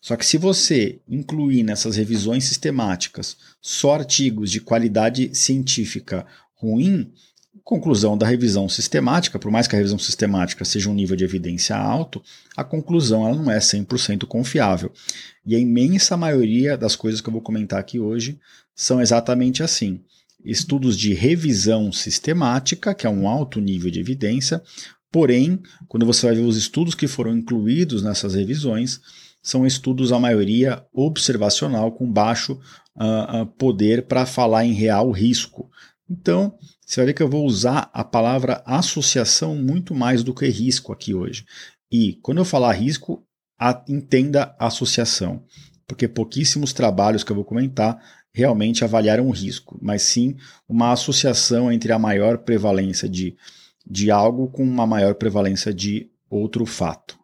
Só 0.00 0.16
que 0.16 0.24
se 0.24 0.38
você 0.38 1.00
incluir 1.08 1.62
nessas 1.62 1.96
revisões 1.96 2.44
sistemáticas 2.44 3.36
só 3.60 3.94
artigos 3.94 4.50
de 4.50 4.60
qualidade 4.60 5.34
científica 5.34 6.24
ruim, 6.54 7.12
conclusão 7.64 8.16
da 8.16 8.26
revisão 8.26 8.68
sistemática, 8.68 9.38
por 9.38 9.50
mais 9.50 9.66
que 9.66 9.74
a 9.74 9.78
revisão 9.78 9.98
sistemática 9.98 10.64
seja 10.64 10.90
um 10.90 10.94
nível 10.94 11.16
de 11.16 11.24
evidência 11.24 11.76
alto, 11.76 12.22
a 12.56 12.64
conclusão 12.64 13.26
ela 13.26 13.36
não 13.36 13.50
é 13.50 13.58
100% 13.58 14.26
confiável. 14.26 14.92
E 15.44 15.54
a 15.54 15.58
imensa 15.58 16.16
maioria 16.16 16.76
das 16.76 16.96
coisas 16.96 17.20
que 17.20 17.28
eu 17.28 17.32
vou 17.32 17.42
comentar 17.42 17.78
aqui 17.78 17.98
hoje 17.98 18.38
são 18.74 19.00
exatamente 19.00 19.62
assim. 19.62 20.00
Estudos 20.44 20.96
de 20.96 21.14
revisão 21.14 21.90
sistemática, 21.90 22.94
que 22.94 23.06
é 23.06 23.10
um 23.10 23.28
alto 23.28 23.60
nível 23.60 23.90
de 23.90 24.00
evidência, 24.00 24.62
porém, 25.10 25.60
quando 25.88 26.06
você 26.06 26.26
vai 26.26 26.36
ver 26.36 26.42
os 26.42 26.56
estudos 26.56 26.94
que 26.94 27.08
foram 27.08 27.36
incluídos 27.36 28.02
nessas 28.02 28.34
revisões, 28.34 29.00
são 29.42 29.64
estudos, 29.64 30.10
a 30.10 30.18
maioria, 30.18 30.84
observacional, 30.92 31.92
com 31.92 32.10
baixo 32.10 32.60
uh, 32.96 33.46
poder 33.56 34.06
para 34.06 34.26
falar 34.26 34.64
em 34.64 34.72
real 34.72 35.10
risco. 35.12 35.70
Então, 36.10 36.54
você 36.86 37.00
vai 37.00 37.06
ver 37.06 37.14
que 37.14 37.22
eu 37.22 37.28
vou 37.28 37.44
usar 37.44 37.90
a 37.92 38.04
palavra 38.04 38.62
associação 38.64 39.56
muito 39.56 39.92
mais 39.92 40.22
do 40.22 40.32
que 40.32 40.46
risco 40.46 40.92
aqui 40.92 41.12
hoje. 41.12 41.44
E 41.90 42.14
quando 42.22 42.38
eu 42.38 42.44
falar 42.44 42.72
risco, 42.72 43.26
a, 43.58 43.82
entenda 43.88 44.54
associação, 44.56 45.42
porque 45.84 46.06
pouquíssimos 46.06 46.72
trabalhos 46.72 47.24
que 47.24 47.32
eu 47.32 47.36
vou 47.36 47.44
comentar 47.44 48.00
realmente 48.32 48.84
avaliaram 48.84 49.26
o 49.26 49.32
risco, 49.32 49.76
mas 49.82 50.02
sim 50.02 50.36
uma 50.68 50.92
associação 50.92 51.72
entre 51.72 51.90
a 51.90 51.98
maior 51.98 52.38
prevalência 52.38 53.08
de, 53.08 53.36
de 53.84 54.10
algo 54.10 54.48
com 54.48 54.62
uma 54.62 54.86
maior 54.86 55.14
prevalência 55.16 55.74
de 55.74 56.08
outro 56.30 56.64
fato. 56.64 57.18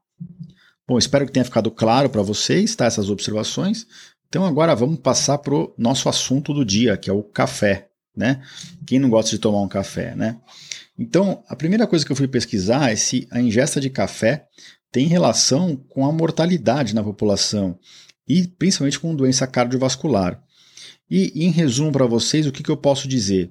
Bom, 0.89 0.99
espero 0.99 1.25
que 1.25 1.33
tenha 1.33 1.45
ficado 1.45 1.71
claro 1.71 2.11
para 2.11 2.23
vocês 2.23 2.75
tá, 2.75 2.87
essas 2.87 3.11
observações. 3.11 3.87
Então 4.29 4.45
agora 4.45 4.75
vamos 4.75 4.99
passar 4.99 5.39
para 5.39 5.55
o 5.55 5.73
nosso 5.79 6.09
assunto 6.09 6.53
do 6.53 6.65
dia, 6.65 6.97
que 6.97 7.09
é 7.09 7.13
o 7.13 7.23
café. 7.23 7.92
Né? 8.15 8.43
Quem 8.87 8.99
não 8.99 9.09
gosta 9.09 9.31
de 9.31 9.39
tomar 9.39 9.63
um 9.63 9.69
café, 9.69 10.15
né? 10.15 10.39
Então, 10.99 11.43
a 11.49 11.57
primeira 11.57 11.87
coisa 11.87 12.05
que 12.05 12.13
eu 12.13 12.17
fui 12.17 12.29
pesquisar 12.29 12.93
é 12.93 12.97
se 12.97 13.27
a 13.31 13.41
ingesta 13.41 13.81
de 13.81 13.89
café 13.89 14.47
tem 14.91 15.07
relação 15.07 15.75
com 15.89 16.05
a 16.05 16.13
mortalidade 16.13 16.95
na 16.95 17.03
população 17.03 17.79
e 18.29 18.47
principalmente 18.47 19.01
com 19.01 19.15
doença 19.15 19.47
cardiovascular. 19.47 20.43
E 21.11 21.45
em 21.45 21.51
resumo 21.51 21.91
para 21.91 22.07
vocês, 22.07 22.47
o 22.47 22.53
que, 22.53 22.63
que 22.63 22.71
eu 22.71 22.77
posso 22.77 23.09
dizer? 23.09 23.51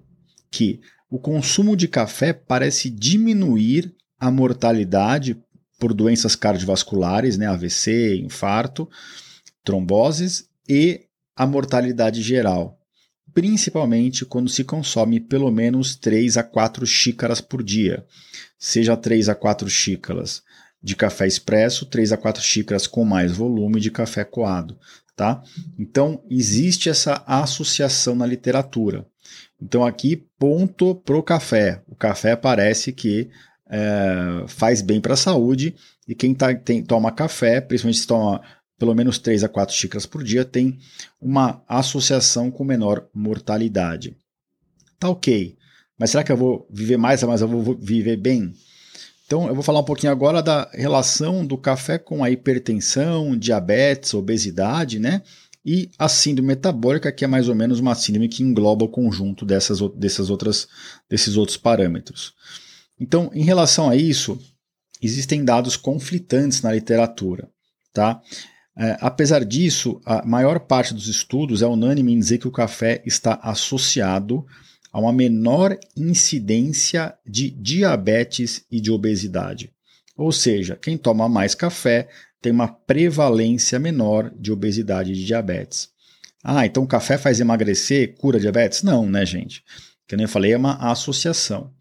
Que 0.51 0.80
o 1.10 1.20
consumo 1.20 1.75
de 1.75 1.88
café 1.88 2.32
parece 2.32 2.89
diminuir 2.89 3.94
a 4.20 4.32
mortalidade 4.32 5.38
por 5.80 5.94
doenças 5.94 6.36
cardiovasculares, 6.36 7.38
né, 7.38 7.48
AVC, 7.48 8.18
infarto, 8.18 8.88
tromboses 9.63 10.48
e 10.70 11.08
a 11.36 11.46
mortalidade 11.46 12.22
geral, 12.22 12.80
principalmente 13.34 14.26
quando 14.26 14.50
se 14.50 14.64
consome 14.64 15.20
pelo 15.20 15.52
menos 15.52 15.96
3 15.96 16.38
a 16.38 16.44
4 16.44 16.86
xícaras 16.86 17.42
por 17.42 17.64
dia, 17.64 18.06
seja 18.58 18.96
3 18.96 19.30
a 19.30 19.36
4 19.36 19.70
xícaras 19.70 20.44
de 20.82 20.96
café 20.96 21.28
expresso, 21.28 21.86
3 21.86 22.14
a 22.14 22.18
4 22.18 22.42
xícaras 22.42 22.88
com 22.88 23.06
mais 23.06 23.32
volume 23.32 23.80
de 23.80 23.92
café 23.92 24.24
coado, 24.24 24.78
tá? 25.16 25.44
Então, 25.78 26.24
existe 26.30 26.90
essa 26.90 27.24
associação 27.28 28.16
na 28.16 28.26
literatura. 28.26 29.06
Então, 29.62 29.86
aqui, 29.86 30.26
ponto 30.40 30.96
pro 30.96 31.22
café. 31.22 31.84
O 31.88 31.96
café 31.96 32.36
parece 32.36 32.92
que 32.92 33.30
é, 33.70 34.44
faz 34.48 34.82
bem 34.82 35.00
para 35.00 35.14
a 35.14 35.18
saúde 35.18 35.76
e 36.08 36.16
quem 36.16 36.34
tá, 36.34 36.54
tem, 36.54 36.84
toma 36.84 37.12
café, 37.12 37.62
principalmente 37.62 38.00
se 38.00 38.08
toma 38.08 38.42
pelo 38.82 38.96
menos 38.96 39.20
3 39.20 39.44
a 39.44 39.48
4 39.48 39.76
xícaras 39.76 40.08
por 40.08 40.24
dia, 40.24 40.44
tem 40.44 40.80
uma 41.22 41.62
associação 41.68 42.50
com 42.50 42.64
menor 42.64 43.06
mortalidade. 43.14 44.18
Tá 45.00 45.08
ok, 45.08 45.56
mas 46.00 46.10
será 46.10 46.24
que 46.24 46.32
eu 46.32 46.38
vou 46.38 46.68
viver 46.68 46.98
mais, 46.98 47.22
mas 47.22 47.42
eu 47.42 47.48
vou 47.48 47.78
viver 47.80 48.18
bem? 48.18 48.52
Então 49.28 49.48
eu 49.48 49.54
vou 49.54 49.64
falar 49.64 49.82
um 49.82 49.84
pouquinho 49.84 50.12
agora 50.12 50.42
da 50.42 50.68
relação 50.74 51.46
do 51.46 51.60
café 51.60 52.00
com 52.00 52.24
a 52.24 52.32
hipertensão, 52.32 53.38
diabetes, 53.38 54.16
obesidade, 54.16 54.98
né? 54.98 55.22
E 55.64 55.92
a 56.00 56.10
síndrome 56.10 56.48
metabólica, 56.48 57.12
que 57.12 57.24
é 57.24 57.28
mais 57.28 57.48
ou 57.48 57.54
menos 57.54 57.80
uma 57.80 57.94
síndrome 57.94 58.30
que 58.30 58.42
engloba 58.42 58.86
o 58.86 58.90
conjunto 58.90 59.46
dessas, 59.46 59.80
dessas 59.96 60.32
outras, 60.32 60.68
desses 61.08 61.38
outros 61.38 61.56
parâmetros. 61.56 62.34
Então, 63.00 63.30
em 63.32 63.44
relação 63.44 63.92
a 63.92 63.96
isso, 63.96 64.40
existem 65.00 65.46
dados 65.46 65.78
conflitantes 65.78 66.64
na 66.64 66.74
literatura. 66.74 67.48
Tá? 67.94 68.22
É, 68.78 68.98
apesar 69.01 69.44
disso, 69.44 70.01
a 70.06 70.25
maior 70.25 70.60
parte 70.60 70.94
dos 70.94 71.08
estudos 71.08 71.62
é 71.62 71.68
unânime 71.68 72.13
em 72.13 72.20
dizer 72.20 72.38
que 72.38 72.48
o 72.48 72.51
café 72.51 73.01
está 73.06 73.40
associado 73.44 74.46
a 74.92 75.00
uma 75.00 75.13
menor 75.13 75.78
incidência 75.96 77.13
de 77.25 77.50
diabetes 77.50 78.66
e 78.72 78.80
de 78.80 78.92
obesidade. 78.92 79.72
Ou 80.18 80.32
seja, 80.32 80.75
quem 80.75 80.98
toma 80.98 81.30
mais 81.30 81.56
café 81.56 82.10
tem 82.42 82.51
uma 82.51 82.68
prevalência 82.68 83.80
menor 83.80 84.32
de 84.38 84.51
obesidade 84.51 85.12
e 85.12 85.16
de 85.16 85.25
diabetes. 85.25 85.90
Ah, 86.44 86.66
então 86.66 86.84
o 86.84 86.88
café 86.88 87.18
faz 87.18 87.40
emagrecer, 87.40 88.16
cura 88.18 88.40
diabetes? 88.40 88.84
Não, 88.84 89.06
né, 89.06 89.25
gente? 89.25 89.63
Como 90.10 90.22
eu 90.22 90.28
falei, 90.28 90.54
é 90.54 90.58
uma 90.58 90.92
associação. 90.92 91.72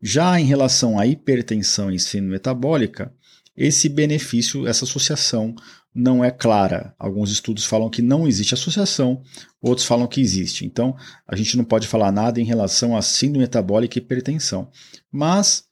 Já 0.00 0.38
em 0.38 0.44
relação 0.44 0.98
à 0.98 1.06
hipertensão 1.06 1.90
e 1.90 1.98
síndrome 1.98 2.34
metabólica, 2.34 3.12
esse 3.56 3.88
benefício, 3.88 4.66
essa 4.66 4.84
associação 4.84 5.54
não 5.96 6.22
é 6.22 6.30
clara. 6.30 6.94
Alguns 6.98 7.30
estudos 7.30 7.64
falam 7.64 7.88
que 7.88 8.02
não 8.02 8.28
existe 8.28 8.52
associação, 8.52 9.22
outros 9.62 9.86
falam 9.86 10.06
que 10.06 10.20
existe. 10.20 10.66
Então, 10.66 10.94
a 11.26 11.34
gente 11.34 11.56
não 11.56 11.64
pode 11.64 11.88
falar 11.88 12.12
nada 12.12 12.38
em 12.38 12.44
relação 12.44 12.94
a 12.94 13.00
síndrome 13.00 13.44
metabólica 13.44 13.98
e 13.98 14.02
hipertensão. 14.02 14.70
Mas 15.10 15.64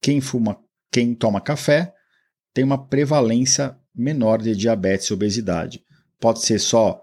quem 0.00 0.20
fuma, 0.20 0.58
quem 0.92 1.14
toma 1.14 1.40
café, 1.40 1.94
tem 2.52 2.62
uma 2.64 2.86
prevalência 2.86 3.74
menor 3.94 4.42
de 4.42 4.54
diabetes 4.54 5.06
e 5.06 5.14
obesidade. 5.14 5.82
Pode 6.20 6.40
ser 6.40 6.58
só 6.58 7.00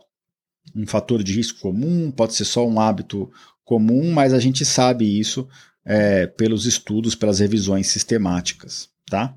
um 0.75 0.85
fator 0.85 1.23
de 1.23 1.33
risco 1.33 1.59
comum, 1.59 2.11
pode 2.11 2.35
ser 2.35 2.45
só 2.45 2.67
um 2.67 2.79
hábito 2.79 3.31
comum, 3.65 4.11
mas 4.11 4.31
a 4.31 4.39
gente 4.39 4.63
sabe 4.63 5.19
isso 5.19 5.47
é, 5.83 6.27
pelos 6.27 6.65
estudos, 6.67 7.15
pelas 7.15 7.39
revisões 7.39 7.87
sistemáticas, 7.87 8.89
tá? 9.09 9.35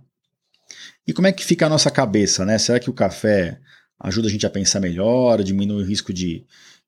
E 1.07 1.13
como 1.13 1.27
é 1.27 1.33
que 1.33 1.45
fica 1.45 1.67
a 1.67 1.69
nossa 1.69 1.91
cabeça, 1.91 2.45
né? 2.45 2.59
Será 2.59 2.81
que 2.81 2.91
o 2.91 2.95
café 2.95 3.59
ajuda 3.99 4.29
a 4.29 4.31
gente 4.31 4.47
a 4.47 4.51
pensar 4.51 4.81
melhor, 4.81 5.43
diminui 5.43 5.83
o 5.83 5.87
risco 5.87 6.13
de, 6.13 6.45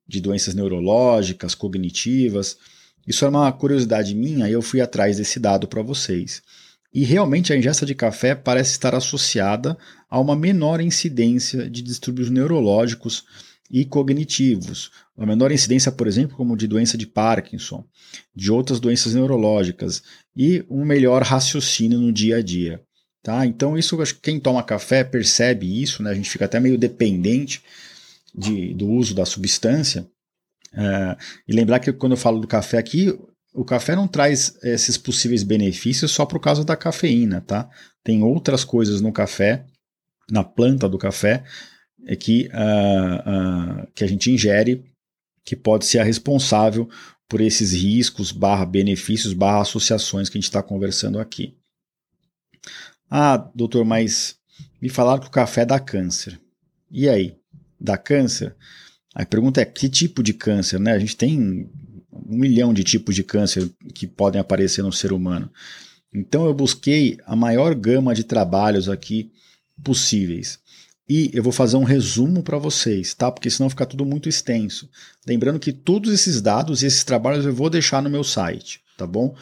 de 0.06 0.20
doenças 0.20 0.54
neurológicas, 0.54 1.54
cognitivas? 1.54 2.56
Isso 3.06 3.24
é 3.24 3.28
uma 3.28 3.50
curiosidade 3.52 4.14
minha 4.14 4.48
e 4.48 4.52
eu 4.52 4.60
fui 4.60 4.80
atrás 4.80 5.16
desse 5.16 5.40
dado 5.40 5.66
para 5.66 5.82
vocês. 5.82 6.42
E 6.92 7.04
realmente 7.04 7.52
a 7.52 7.56
ingesta 7.56 7.84
de 7.84 7.94
café 7.94 8.34
parece 8.34 8.72
estar 8.72 8.94
associada 8.94 9.76
a 10.08 10.18
uma 10.18 10.34
menor 10.34 10.80
incidência 10.80 11.68
de 11.68 11.82
distúrbios 11.82 12.30
neurológicos 12.30 13.24
e 13.70 13.84
cognitivos. 13.84 14.90
Uma 15.16 15.26
menor 15.26 15.52
incidência, 15.52 15.92
por 15.92 16.06
exemplo, 16.06 16.36
como 16.36 16.56
de 16.56 16.66
doença 16.66 16.96
de 16.96 17.06
Parkinson, 17.06 17.84
de 18.34 18.50
outras 18.50 18.80
doenças 18.80 19.14
neurológicas 19.14 20.02
e 20.36 20.64
um 20.68 20.84
melhor 20.84 21.22
raciocínio 21.22 21.98
no 21.98 22.12
dia 22.12 22.36
a 22.36 22.42
dia. 22.42 22.82
Tá? 23.28 23.44
Então, 23.44 23.76
isso 23.76 24.00
acho 24.00 24.14
que 24.14 24.22
quem 24.22 24.40
toma 24.40 24.62
café 24.62 25.04
percebe 25.04 25.82
isso, 25.82 26.02
né? 26.02 26.12
a 26.12 26.14
gente 26.14 26.30
fica 26.30 26.46
até 26.46 26.58
meio 26.58 26.78
dependente 26.78 27.62
de, 28.34 28.72
do 28.72 28.88
uso 28.88 29.14
da 29.14 29.26
substância. 29.26 30.08
É, 30.72 31.14
e 31.46 31.52
lembrar 31.52 31.78
que 31.78 31.92
quando 31.92 32.12
eu 32.12 32.16
falo 32.16 32.40
do 32.40 32.48
café 32.48 32.78
aqui, 32.78 33.14
o 33.52 33.66
café 33.66 33.94
não 33.94 34.08
traz 34.08 34.58
esses 34.62 34.96
possíveis 34.96 35.42
benefícios 35.42 36.10
só 36.10 36.24
por 36.24 36.40
causa 36.40 36.64
da 36.64 36.74
cafeína, 36.74 37.42
tá? 37.42 37.68
Tem 38.02 38.22
outras 38.22 38.64
coisas 38.64 39.02
no 39.02 39.12
café, 39.12 39.62
na 40.30 40.42
planta 40.42 40.88
do 40.88 40.96
café, 40.96 41.44
é 42.06 42.16
que, 42.16 42.48
uh, 42.48 43.82
uh, 43.82 43.88
que 43.94 44.04
a 44.04 44.08
gente 44.08 44.30
ingere 44.30 44.86
que 45.44 45.54
pode 45.54 45.84
ser 45.84 45.98
a 45.98 46.02
responsável 46.02 46.88
por 47.28 47.42
esses 47.42 47.74
riscos, 47.74 48.32
barra 48.32 48.64
benefícios, 48.64 49.34
barra 49.34 49.60
associações 49.60 50.30
que 50.30 50.38
a 50.38 50.40
gente 50.40 50.48
está 50.48 50.62
conversando 50.62 51.20
aqui. 51.20 51.57
Ah, 53.10 53.36
doutor, 53.54 53.84
mas 53.84 54.36
me 54.80 54.88
falaram 54.88 55.20
que 55.20 55.28
o 55.28 55.30
café 55.30 55.64
dá 55.64 55.78
câncer. 55.80 56.38
E 56.90 57.08
aí? 57.08 57.36
Dá 57.80 57.96
câncer? 57.96 58.54
A 59.14 59.24
pergunta 59.24 59.60
é 59.60 59.64
que 59.64 59.88
tipo 59.88 60.22
de 60.22 60.32
câncer, 60.32 60.78
né? 60.78 60.92
A 60.92 60.98
gente 60.98 61.16
tem 61.16 61.68
um 62.12 62.36
milhão 62.36 62.72
de 62.72 62.84
tipos 62.84 63.14
de 63.14 63.24
câncer 63.24 63.70
que 63.94 64.06
podem 64.06 64.40
aparecer 64.40 64.82
no 64.82 64.92
ser 64.92 65.12
humano. 65.12 65.50
Então 66.12 66.46
eu 66.46 66.54
busquei 66.54 67.18
a 67.26 67.34
maior 67.34 67.74
gama 67.74 68.14
de 68.14 68.24
trabalhos 68.24 68.88
aqui 68.88 69.30
possíveis. 69.82 70.58
E 71.08 71.30
eu 71.32 71.42
vou 71.42 71.52
fazer 71.52 71.76
um 71.76 71.84
resumo 71.84 72.42
para 72.42 72.58
vocês, 72.58 73.14
tá? 73.14 73.32
Porque 73.32 73.48
senão 73.48 73.70
fica 73.70 73.86
tudo 73.86 74.04
muito 74.04 74.28
extenso. 74.28 74.88
Lembrando 75.26 75.58
que 75.58 75.72
todos 75.72 76.12
esses 76.12 76.42
dados 76.42 76.82
e 76.82 76.86
esses 76.86 77.02
trabalhos 77.02 77.46
eu 77.46 77.54
vou 77.54 77.70
deixar 77.70 78.02
no 78.02 78.10
meu 78.10 78.22
site, 78.22 78.82
tá 78.96 79.06
bom? 79.06 79.34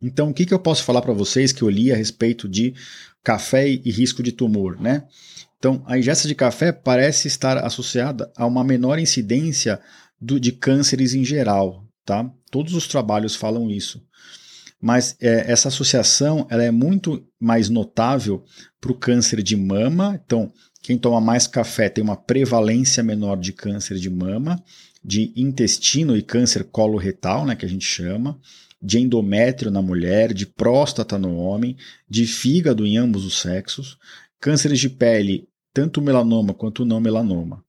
Então, 0.00 0.30
o 0.30 0.34
que, 0.34 0.46
que 0.46 0.54
eu 0.54 0.58
posso 0.58 0.84
falar 0.84 1.02
para 1.02 1.12
vocês 1.12 1.52
que 1.52 1.62
eu 1.62 1.70
li 1.70 1.90
a 1.90 1.96
respeito 1.96 2.48
de 2.48 2.74
café 3.24 3.68
e 3.68 3.90
risco 3.90 4.22
de 4.22 4.30
tumor, 4.30 4.80
né? 4.80 5.04
Então, 5.58 5.82
a 5.86 5.98
ingesta 5.98 6.28
de 6.28 6.34
café 6.34 6.70
parece 6.70 7.26
estar 7.26 7.58
associada 7.58 8.30
a 8.36 8.46
uma 8.46 8.62
menor 8.62 8.98
incidência 8.98 9.80
do, 10.20 10.38
de 10.38 10.52
cânceres 10.52 11.14
em 11.14 11.24
geral, 11.24 11.84
tá? 12.04 12.30
Todos 12.56 12.72
os 12.72 12.88
trabalhos 12.88 13.34
falam 13.36 13.70
isso. 13.70 14.02
Mas 14.80 15.14
é, 15.20 15.52
essa 15.52 15.68
associação 15.68 16.46
ela 16.48 16.64
é 16.64 16.70
muito 16.70 17.22
mais 17.38 17.68
notável 17.68 18.42
para 18.80 18.90
o 18.90 18.98
câncer 18.98 19.42
de 19.42 19.54
mama. 19.54 20.18
Então, 20.24 20.50
quem 20.80 20.96
toma 20.96 21.20
mais 21.20 21.46
café 21.46 21.90
tem 21.90 22.02
uma 22.02 22.16
prevalência 22.16 23.02
menor 23.02 23.36
de 23.36 23.52
câncer 23.52 23.98
de 23.98 24.08
mama, 24.08 24.58
de 25.04 25.34
intestino 25.36 26.16
e 26.16 26.22
câncer 26.22 26.64
coloretal, 26.64 27.44
né, 27.44 27.54
que 27.54 27.66
a 27.66 27.68
gente 27.68 27.84
chama 27.84 28.40
de 28.80 29.00
endométrio 29.00 29.70
na 29.70 29.82
mulher, 29.82 30.32
de 30.32 30.46
próstata 30.46 31.18
no 31.18 31.36
homem, 31.36 31.76
de 32.08 32.26
fígado 32.26 32.86
em 32.86 32.96
ambos 32.96 33.26
os 33.26 33.38
sexos, 33.38 33.98
cânceres 34.40 34.80
de 34.80 34.88
pele, 34.88 35.46
tanto 35.74 36.00
melanoma 36.00 36.54
quanto 36.54 36.86
não 36.86 37.00
melanoma. 37.00 37.62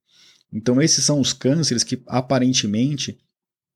Então, 0.49 0.81
esses 0.81 1.03
são 1.03 1.19
os 1.19 1.33
cânceres 1.33 1.83
que 1.83 2.01
aparentemente 2.07 3.17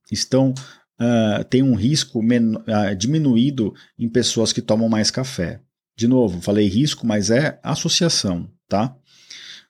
estão 0.09 0.53
uh, 1.01 1.43
têm 1.45 1.63
um 1.63 1.73
risco 1.73 2.19
uh, 2.19 2.95
diminuído 2.95 3.73
em 3.97 4.07
pessoas 4.07 4.53
que 4.53 4.61
tomam 4.61 4.87
mais 4.87 5.09
café. 5.09 5.59
De 5.97 6.07
novo, 6.07 6.39
falei 6.41 6.67
risco, 6.67 7.05
mas 7.05 7.31
é 7.31 7.59
associação, 7.63 8.49
tá? 8.69 8.95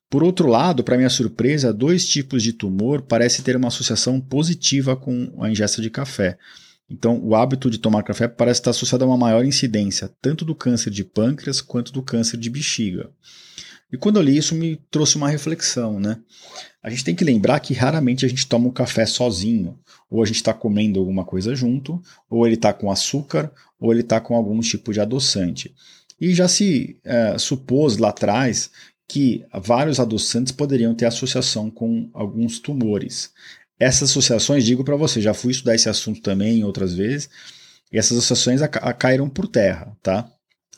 Por 0.09 0.23
outro 0.23 0.47
lado, 0.47 0.83
para 0.83 0.97
minha 0.97 1.09
surpresa, 1.09 1.73
dois 1.73 2.07
tipos 2.07 2.43
de 2.43 2.51
tumor 2.51 3.01
parecem 3.01 3.43
ter 3.43 3.55
uma 3.55 3.69
associação 3.69 4.19
positiva 4.19 4.95
com 4.95 5.33
a 5.41 5.49
ingesta 5.49 5.81
de 5.81 5.89
café. 5.89 6.37
Então, 6.89 7.17
o 7.23 7.33
hábito 7.33 7.69
de 7.69 7.77
tomar 7.77 8.03
café 8.03 8.27
parece 8.27 8.59
estar 8.59 8.71
associado 8.71 9.05
a 9.05 9.07
uma 9.07 9.17
maior 9.17 9.45
incidência, 9.45 10.11
tanto 10.21 10.43
do 10.43 10.53
câncer 10.53 10.89
de 10.89 11.05
pâncreas 11.05 11.61
quanto 11.61 11.93
do 11.93 12.03
câncer 12.03 12.35
de 12.35 12.49
bexiga. 12.49 13.09
E 13.91 13.97
quando 13.97 14.17
eu 14.17 14.23
li 14.23 14.37
isso, 14.37 14.55
me 14.55 14.79
trouxe 14.89 15.17
uma 15.17 15.29
reflexão, 15.29 15.99
né? 15.99 16.17
A 16.81 16.89
gente 16.89 17.03
tem 17.03 17.13
que 17.13 17.23
lembrar 17.23 17.59
que 17.59 17.73
raramente 17.73 18.25
a 18.25 18.29
gente 18.29 18.47
toma 18.47 18.67
um 18.67 18.71
café 18.71 19.05
sozinho. 19.05 19.77
Ou 20.09 20.23
a 20.23 20.25
gente 20.25 20.37
está 20.37 20.53
comendo 20.53 20.99
alguma 20.99 21.23
coisa 21.23 21.55
junto, 21.55 22.01
ou 22.29 22.45
ele 22.45 22.55
está 22.55 22.73
com 22.73 22.91
açúcar, 22.91 23.51
ou 23.79 23.91
ele 23.91 24.01
está 24.01 24.19
com 24.19 24.35
algum 24.35 24.59
tipo 24.59 24.91
de 24.91 24.99
adoçante. 24.99 25.73
E 26.19 26.33
já 26.33 26.47
se 26.47 26.97
é, 27.03 27.37
supôs 27.37 27.97
lá 27.97 28.09
atrás 28.09 28.69
que 29.07 29.43
vários 29.61 29.99
adoçantes 29.99 30.53
poderiam 30.53 30.95
ter 30.95 31.05
associação 31.05 31.69
com 31.69 32.09
alguns 32.13 32.59
tumores. 32.59 33.31
Essas 33.77 34.09
associações, 34.11 34.63
digo 34.63 34.83
para 34.83 34.95
você, 34.95 35.19
já 35.19 35.33
fui 35.33 35.51
estudar 35.51 35.75
esse 35.75 35.89
assunto 35.89 36.21
também 36.21 36.63
outras 36.63 36.93
vezes, 36.93 37.29
e 37.91 37.97
essas 37.97 38.17
associações 38.17 38.61
caíram 38.97 39.27
por 39.27 39.47
terra, 39.47 39.97
tá? 40.01 40.31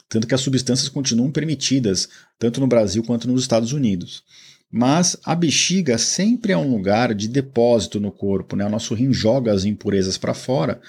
Tanto 0.09 0.27
que 0.27 0.35
as 0.35 0.41
substâncias 0.41 0.89
continuam 0.89 1.31
permitidas, 1.31 2.07
tanto 2.37 2.59
no 2.59 2.67
Brasil 2.67 3.03
quanto 3.03 3.27
nos 3.27 3.41
Estados 3.41 3.73
Unidos. 3.73 4.23
Mas 4.71 5.17
a 5.23 5.35
bexiga 5.35 5.97
sempre 5.97 6.51
é 6.51 6.57
um 6.57 6.71
lugar 6.71 7.13
de 7.13 7.27
depósito 7.27 7.99
no 7.99 8.11
corpo, 8.11 8.55
né? 8.55 8.65
O 8.65 8.69
nosso 8.69 8.93
rim 8.93 9.13
joga 9.13 9.53
as 9.53 9.65
impurezas 9.65 10.17
para 10.17 10.33
fora, 10.33 10.81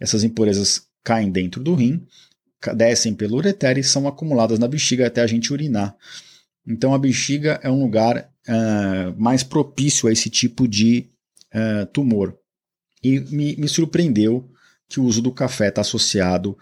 essas 0.00 0.24
impurezas 0.24 0.86
caem 1.04 1.30
dentro 1.30 1.62
do 1.62 1.74
rim, 1.74 2.06
descem 2.74 3.14
pelo 3.14 3.36
ureter 3.36 3.78
e 3.78 3.84
são 3.84 4.08
acumuladas 4.08 4.58
na 4.58 4.68
bexiga 4.68 5.06
até 5.06 5.20
a 5.20 5.26
gente 5.26 5.52
urinar. 5.52 5.96
Então 6.66 6.92
a 6.92 6.98
bexiga 6.98 7.60
é 7.62 7.70
um 7.70 7.82
lugar 7.82 8.30
uh, 8.48 9.20
mais 9.20 9.42
propício 9.42 10.08
a 10.08 10.12
esse 10.12 10.28
tipo 10.28 10.68
de 10.68 11.10
uh, 11.54 11.86
tumor. 11.86 12.36
E 13.02 13.20
me, 13.20 13.56
me, 13.56 13.68
surpreendeu 13.68 14.50
que 14.88 15.00
o 15.00 15.04
uso 15.04 15.22
do 15.22 15.32
café 15.32 15.68
está 15.68 15.80
associado 15.80 16.56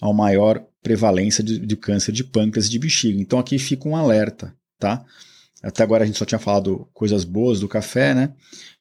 a 0.00 0.06
uma 0.06 0.14
maior 0.14 0.64
prevalência 0.82 1.42
de, 1.42 1.58
de, 1.58 1.76
câncer 1.76 2.12
de 2.12 2.24
pâncreas 2.24 2.66
e 2.66 2.70
de 2.70 2.78
bexiga. 2.78 3.20
Então 3.20 3.38
aqui 3.38 3.58
fica 3.58 3.88
um 3.88 3.96
alerta, 3.96 4.54
tá? 4.78 5.04
Até 5.62 5.82
agora 5.82 6.04
a 6.04 6.06
gente 6.06 6.18
só 6.18 6.24
tinha 6.24 6.38
falado 6.38 6.88
coisas 6.92 7.24
boas 7.24 7.60
do 7.60 7.68
café, 7.68 8.14
né? 8.14 8.34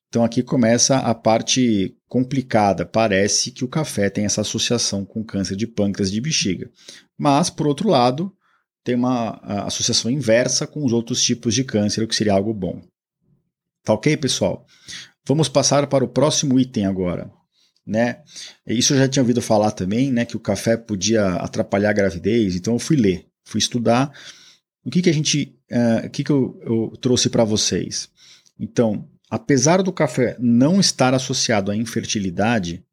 Então 0.07 0.23
aqui 0.23 0.41
começa 0.41 0.97
a 0.97 1.13
parte 1.13 1.95
complicada. 2.07 2.85
Parece 2.85 3.51
que 3.51 3.63
o 3.63 3.67
café 3.67 4.09
tem 4.09 4.25
essa 4.25 4.41
associação 4.41 5.05
com 5.05 5.23
câncer 5.23 5.55
de 5.55 5.67
pâncreas 5.67 6.09
e 6.09 6.13
de 6.13 6.21
bexiga. 6.21 6.69
Mas, 7.17 7.49
por 7.49 7.67
outro 7.67 7.89
lado, 7.89 8.33
tem 8.83 8.95
uma 8.95 9.39
associação 9.65 10.09
inversa 10.09 10.65
com 10.65 10.83
os 10.83 10.91
outros 10.93 11.21
tipos 11.21 11.53
de 11.53 11.63
câncer, 11.63 12.03
o 12.03 12.07
que 12.07 12.15
seria 12.15 12.33
algo 12.33 12.53
bom. 12.53 12.81
Tá 13.83 13.93
ok, 13.93 14.17
pessoal? 14.17 14.65
Vamos 15.27 15.47
passar 15.47 15.85
para 15.87 16.03
o 16.03 16.07
próximo 16.07 16.59
item 16.59 16.85
agora. 16.85 17.31
Né? 17.85 18.19
Isso 18.67 18.93
eu 18.93 18.99
já 18.99 19.07
tinha 19.07 19.23
ouvido 19.23 19.41
falar 19.41 19.71
também, 19.71 20.11
né, 20.11 20.23
que 20.23 20.37
o 20.37 20.39
café 20.39 20.77
podia 20.77 21.25
atrapalhar 21.35 21.89
a 21.89 21.93
gravidez, 21.93 22.55
então 22.55 22.73
eu 22.73 22.79
fui 22.79 22.95
ler, 22.95 23.25
fui 23.43 23.57
estudar 23.57 24.13
o 24.83 24.89
que, 24.91 25.01
que 25.01 25.09
a 25.09 25.13
gente, 25.13 25.55
uh, 25.71 26.05
o 26.05 26.09
que, 26.09 26.23
que 26.23 26.31
eu, 26.31 26.59
eu 26.63 26.93
trouxe 27.01 27.29
para 27.29 27.43
vocês. 27.43 28.09
Então, 28.59 29.07
apesar 29.29 29.81
do 29.81 29.91
café 29.91 30.35
não 30.39 30.79
estar 30.79 31.13
associado 31.13 31.71
à 31.71 31.75
infertilidade, 31.75 32.83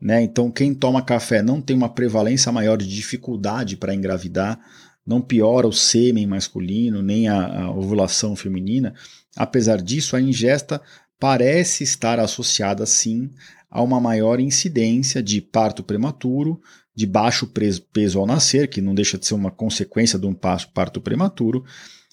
né, 0.00 0.22
então 0.22 0.50
quem 0.50 0.74
toma 0.74 1.04
café 1.04 1.42
não 1.42 1.60
tem 1.60 1.76
uma 1.76 1.88
prevalência 1.88 2.50
maior 2.52 2.76
de 2.76 2.88
dificuldade 2.88 3.76
para 3.76 3.94
engravidar, 3.94 4.60
não 5.06 5.20
piora 5.20 5.68
o 5.68 5.72
sêmen 5.72 6.26
masculino, 6.26 7.00
nem 7.00 7.28
a, 7.28 7.62
a 7.62 7.70
ovulação 7.70 8.34
feminina. 8.34 8.92
Apesar 9.36 9.80
disso, 9.80 10.16
a 10.16 10.20
ingesta 10.20 10.82
parece 11.18 11.84
estar 11.84 12.18
associada 12.18 12.84
sim 12.84 13.30
a 13.70 13.82
uma 13.82 14.00
maior 14.00 14.40
incidência 14.40 15.22
de 15.22 15.40
parto 15.40 15.82
prematuro, 15.82 16.60
de 16.94 17.06
baixo 17.06 17.50
peso 17.92 18.18
ao 18.18 18.26
nascer, 18.26 18.68
que 18.68 18.80
não 18.80 18.94
deixa 18.94 19.18
de 19.18 19.26
ser 19.26 19.34
uma 19.34 19.50
consequência 19.50 20.18
de 20.18 20.26
um 20.26 20.34
parto 20.34 21.00
prematuro, 21.00 21.64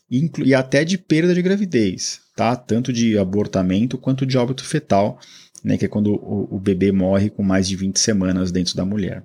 e 0.09 0.53
até 0.53 0.83
de 0.83 0.97
perda 0.97 1.33
de 1.33 1.41
gravidez, 1.41 2.19
tá? 2.35 2.55
tanto 2.55 2.91
de 2.93 3.17
abortamento 3.17 3.97
quanto 3.97 4.25
de 4.25 4.37
óbito 4.37 4.63
fetal, 4.63 5.19
né, 5.63 5.77
que 5.77 5.85
é 5.85 5.87
quando 5.87 6.13
o, 6.13 6.55
o 6.55 6.59
bebê 6.59 6.91
morre 6.91 7.29
com 7.29 7.41
mais 7.41 7.67
de 7.67 7.75
20 7.75 7.97
semanas 7.97 8.51
dentro 8.51 8.75
da 8.75 8.83
mulher. 8.83 9.23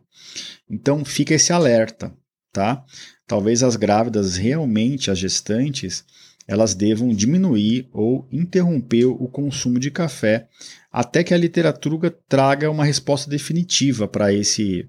Então 0.70 1.04
fica 1.04 1.34
esse 1.34 1.52
alerta, 1.52 2.14
tá? 2.52 2.84
Talvez 3.26 3.62
as 3.62 3.74
grávidas 3.74 4.36
realmente, 4.36 5.10
as 5.10 5.18
gestantes, 5.18 6.04
elas 6.48 6.74
devam 6.74 7.10
diminuir 7.10 7.86
ou 7.92 8.26
interromper 8.32 9.04
o 9.04 9.28
consumo 9.28 9.78
de 9.78 9.90
café 9.90 10.48
até 10.90 11.22
que 11.22 11.34
a 11.34 11.38
literatura 11.38 12.10
traga 12.26 12.70
uma 12.70 12.86
resposta 12.86 13.28
definitiva 13.28 14.08
para 14.08 14.32
esse, 14.32 14.88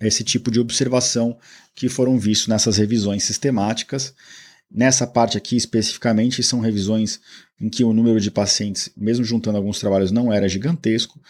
esse 0.00 0.24
tipo 0.24 0.50
de 0.50 0.58
observação 0.58 1.38
que 1.76 1.88
foram 1.88 2.18
vistos 2.18 2.48
nessas 2.48 2.76
revisões 2.76 3.22
sistemáticas. 3.22 4.12
Nessa 4.68 5.06
parte 5.06 5.38
aqui 5.38 5.54
especificamente 5.56 6.42
são 6.42 6.58
revisões 6.58 7.20
em 7.60 7.70
que 7.70 7.84
o 7.84 7.92
número 7.92 8.20
de 8.20 8.32
pacientes, 8.32 8.90
mesmo 8.96 9.24
juntando 9.24 9.56
alguns 9.56 9.78
trabalhos, 9.78 10.10
não 10.10 10.32
era 10.32 10.48
gigantesco. 10.48 11.20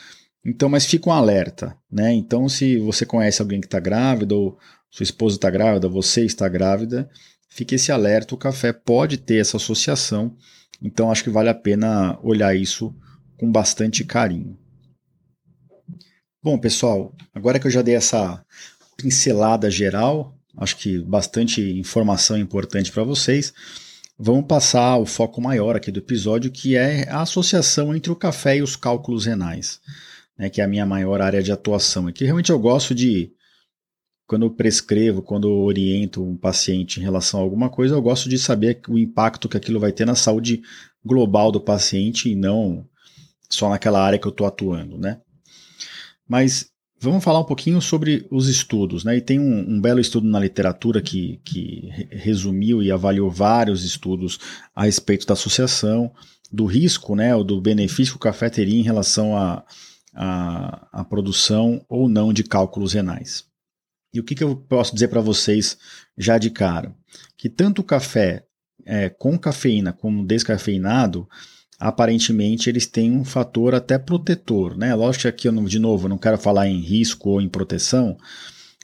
Então, 0.42 0.70
mas 0.70 0.87
fica 0.87 1.11
um 1.11 1.12
alerta, 1.12 1.76
né? 1.90 2.12
Então, 2.14 2.48
se 2.48 2.78
você 2.78 3.04
conhece 3.04 3.42
alguém 3.42 3.61
que 3.61 3.66
está 3.66 3.80
grávida 3.80 4.35
ou 4.35 4.59
sua 4.90 5.04
esposa 5.04 5.37
está 5.37 5.50
grávida, 5.50 5.88
você 5.88 6.24
está 6.24 6.48
grávida, 6.48 7.11
fique 7.54 7.76
esse 7.76 7.92
alerta, 7.92 8.34
o 8.34 8.38
café 8.38 8.72
pode 8.72 9.16
ter 9.16 9.36
essa 9.36 9.58
associação, 9.58 10.36
então 10.82 11.10
acho 11.10 11.22
que 11.22 11.30
vale 11.30 11.48
a 11.48 11.54
pena 11.54 12.18
olhar 12.20 12.54
isso 12.54 12.92
com 13.38 13.50
bastante 13.50 14.04
carinho. 14.04 14.58
Bom, 16.42 16.58
pessoal, 16.58 17.14
agora 17.32 17.60
que 17.60 17.66
eu 17.68 17.70
já 17.70 17.80
dei 17.80 17.94
essa 17.94 18.44
pincelada 18.96 19.70
geral, 19.70 20.36
acho 20.56 20.76
que 20.76 20.98
bastante 20.98 21.62
informação 21.78 22.36
importante 22.36 22.90
para 22.90 23.04
vocês, 23.04 23.54
vamos 24.18 24.46
passar 24.46 24.96
o 24.96 25.06
foco 25.06 25.40
maior 25.40 25.76
aqui 25.76 25.92
do 25.92 26.00
episódio, 26.00 26.50
que 26.50 26.76
é 26.76 27.08
a 27.08 27.22
associação 27.22 27.94
entre 27.94 28.10
o 28.10 28.16
café 28.16 28.56
e 28.56 28.62
os 28.62 28.74
cálculos 28.74 29.26
renais, 29.26 29.80
né, 30.36 30.50
que 30.50 30.60
é 30.60 30.64
a 30.64 30.68
minha 30.68 30.84
maior 30.84 31.20
área 31.20 31.42
de 31.42 31.52
atuação. 31.52 32.08
Aqui 32.08 32.24
realmente 32.24 32.50
eu 32.50 32.58
gosto 32.58 32.92
de 32.96 33.30
quando 34.26 34.46
eu 34.46 34.50
prescrevo, 34.50 35.22
quando 35.22 35.48
eu 35.48 35.58
oriento 35.62 36.22
um 36.22 36.37
paciente 36.37 36.98
em 36.98 37.02
relação 37.02 37.40
a 37.40 37.42
alguma 37.42 37.68
coisa, 37.68 37.94
eu 37.94 38.02
gosto 38.02 38.28
de 38.28 38.38
saber 38.38 38.80
o 38.88 38.98
impacto 38.98 39.48
que 39.48 39.56
aquilo 39.56 39.80
vai 39.80 39.92
ter 39.92 40.06
na 40.06 40.14
saúde 40.14 40.62
global 41.04 41.52
do 41.52 41.60
paciente 41.60 42.30
e 42.30 42.34
não 42.34 42.87
só 43.48 43.68
naquela 43.68 44.02
área 44.02 44.18
que 44.18 44.26
eu 44.26 44.30
estou 44.30 44.46
atuando, 44.46 44.98
né? 44.98 45.20
Mas 46.26 46.70
vamos 46.98 47.22
falar 47.22 47.40
um 47.40 47.44
pouquinho 47.44 47.80
sobre 47.82 48.26
os 48.30 48.48
estudos, 48.48 49.04
né? 49.04 49.16
E 49.18 49.20
tem 49.20 49.38
um, 49.38 49.74
um 49.74 49.80
belo 49.80 50.00
estudo 50.00 50.26
na 50.26 50.40
literatura 50.40 51.02
que, 51.02 51.40
que 51.44 51.90
resumiu 52.10 52.82
e 52.82 52.90
avaliou 52.90 53.30
vários 53.30 53.84
estudos 53.84 54.38
a 54.74 54.84
respeito 54.84 55.26
da 55.26 55.34
associação 55.34 56.10
do 56.50 56.64
risco, 56.66 57.16
né, 57.16 57.34
ou 57.34 57.42
do 57.42 57.60
benefício 57.60 58.12
que 58.12 58.18
o 58.18 58.20
café 58.20 58.48
teria 58.48 58.78
em 58.78 58.82
relação 58.82 59.37
à 59.37 59.64
a, 60.14 60.88
a, 60.92 61.00
a, 61.00 61.04
produção 61.04 61.84
ou 61.88 62.08
não 62.08 62.32
de 62.32 62.44
cálculos 62.44 62.92
renais. 62.92 63.44
E 64.14 64.20
o 64.20 64.24
que, 64.24 64.37
que 64.37 64.44
eu 64.44 64.55
posso 64.55 64.94
dizer 64.94 65.09
para 65.09 65.20
vocês 65.20 65.77
já 66.16 66.38
de 66.38 66.48
cara? 66.48 66.94
Que 67.37 67.48
tanto 67.48 67.81
o 67.81 67.85
café 67.85 68.44
é, 68.87 69.09
com 69.09 69.37
cafeína 69.37 69.92
como 69.92 70.24
descafeinado, 70.24 71.29
aparentemente 71.81 72.70
eles 72.70 72.87
têm 72.87 73.11
um 73.11 73.24
fator 73.24 73.74
até 73.74 73.98
protetor. 73.98 74.77
Né? 74.77 74.94
Lógico 74.94 75.22
que 75.22 75.29
aqui, 75.29 75.64
de 75.66 75.79
novo, 75.81 76.09
não 76.09 76.16
quero 76.16 76.38
falar 76.38 76.68
em 76.68 76.81
risco 76.81 77.31
ou 77.31 77.40
em 77.40 77.48
proteção, 77.48 78.16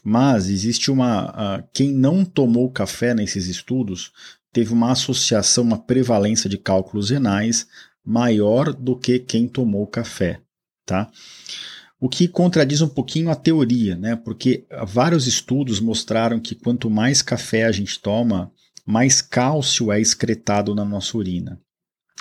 mas 0.02 0.48
existe 0.48 0.90
uma. 0.90 1.30
Uh, 1.30 1.64
quem 1.72 1.92
não 1.92 2.24
tomou 2.24 2.70
café 2.70 3.14
nesses 3.14 3.46
estudos 3.46 4.10
teve 4.52 4.72
uma 4.72 4.90
associação, 4.90 5.62
uma 5.62 5.78
prevalência 5.78 6.50
de 6.50 6.58
cálculos 6.58 7.10
renais 7.10 7.68
maior 8.04 8.72
do 8.72 8.96
que 8.96 9.20
quem 9.20 9.46
tomou 9.46 9.86
café. 9.86 10.40
Tá? 10.84 11.08
O 12.00 12.08
que 12.08 12.26
contradiz 12.26 12.80
um 12.80 12.88
pouquinho 12.88 13.28
a 13.28 13.34
teoria, 13.34 13.94
né? 13.94 14.16
Porque 14.16 14.66
vários 14.86 15.26
estudos 15.26 15.80
mostraram 15.80 16.40
que 16.40 16.54
quanto 16.54 16.88
mais 16.88 17.20
café 17.20 17.64
a 17.64 17.72
gente 17.72 18.00
toma, 18.00 18.50
mais 18.86 19.20
cálcio 19.20 19.92
é 19.92 20.00
excretado 20.00 20.74
na 20.74 20.84
nossa 20.84 21.18
urina. 21.18 21.60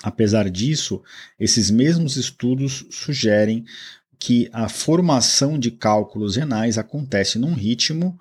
Apesar 0.04 0.50
disso, 0.50 1.02
esses 1.40 1.72
mesmos 1.72 2.18
estudos 2.18 2.86
sugerem 2.92 3.64
que 4.20 4.50
a 4.52 4.68
formação 4.68 5.58
de 5.58 5.72
cálculos 5.72 6.36
renais 6.36 6.78
acontece 6.78 7.40
num 7.40 7.54
ritmo 7.54 8.20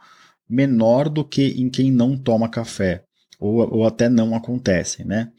menor 0.49 1.09
do 1.09 1.25
que 1.25 1.49
em 1.61 1.69
quem 1.69 1.91
não 1.91 2.17
toma 2.17 2.49
café, 2.49 3.03
ou, 3.39 3.57
ou 3.75 3.85
até 3.85 4.09
não 4.09 4.35
acontece, 4.35 5.05
né? 5.05 5.31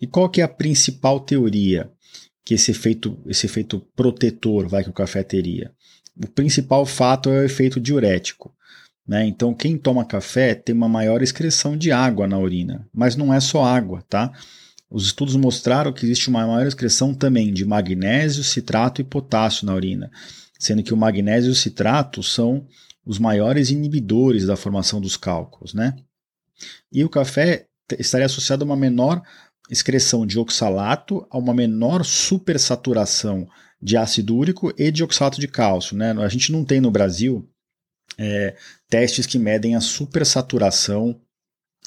E 0.00 0.06
qual 0.06 0.30
que 0.30 0.40
é 0.40 0.44
a 0.44 0.48
principal 0.48 1.20
teoria? 1.20 1.90
Que 2.48 2.54
esse 2.54 2.70
efeito, 2.70 3.18
esse 3.26 3.44
efeito 3.44 3.78
protetor 3.94 4.66
vai 4.66 4.82
que 4.82 4.88
o 4.88 4.94
café 4.94 5.22
teria. 5.22 5.70
O 6.16 6.26
principal 6.26 6.86
fato 6.86 7.28
é 7.28 7.40
o 7.40 7.44
efeito 7.44 7.78
diurético. 7.78 8.56
Né? 9.06 9.26
Então, 9.26 9.52
quem 9.52 9.76
toma 9.76 10.02
café 10.02 10.54
tem 10.54 10.74
uma 10.74 10.88
maior 10.88 11.20
excreção 11.20 11.76
de 11.76 11.92
água 11.92 12.26
na 12.26 12.38
urina, 12.38 12.88
mas 12.90 13.16
não 13.16 13.34
é 13.34 13.38
só 13.38 13.62
água, 13.62 14.02
tá? 14.08 14.32
Os 14.88 15.04
estudos 15.04 15.36
mostraram 15.36 15.92
que 15.92 16.06
existe 16.06 16.30
uma 16.30 16.46
maior 16.46 16.66
excreção 16.66 17.12
também 17.12 17.52
de 17.52 17.66
magnésio, 17.66 18.42
citrato 18.42 19.02
e 19.02 19.04
potássio 19.04 19.66
na 19.66 19.74
urina, 19.74 20.10
sendo 20.58 20.82
que 20.82 20.94
o 20.94 20.96
magnésio 20.96 21.50
e 21.50 21.52
o 21.52 21.54
citrato 21.54 22.22
são 22.22 22.66
os 23.04 23.18
maiores 23.18 23.68
inibidores 23.68 24.46
da 24.46 24.56
formação 24.56 25.02
dos 25.02 25.18
cálculos, 25.18 25.74
né? 25.74 25.94
E 26.90 27.04
o 27.04 27.10
café 27.10 27.66
estaria 27.98 28.24
associado 28.24 28.64
a 28.64 28.66
uma 28.66 28.74
menor 28.74 29.22
excreção 29.70 30.26
de 30.26 30.38
oxalato 30.38 31.26
a 31.30 31.38
uma 31.38 31.54
menor 31.54 32.04
supersaturação 32.04 33.46
de 33.80 33.96
ácido 33.96 34.36
úrico 34.36 34.72
e 34.76 34.90
de 34.90 35.04
oxalato 35.04 35.40
de 35.40 35.48
cálcio. 35.48 35.96
Né? 35.96 36.12
A 36.12 36.28
gente 36.28 36.50
não 36.50 36.64
tem 36.64 36.80
no 36.80 36.90
Brasil 36.90 37.48
é, 38.18 38.56
testes 38.88 39.26
que 39.26 39.38
medem 39.38 39.76
a 39.76 39.80
supersaturação 39.80 41.20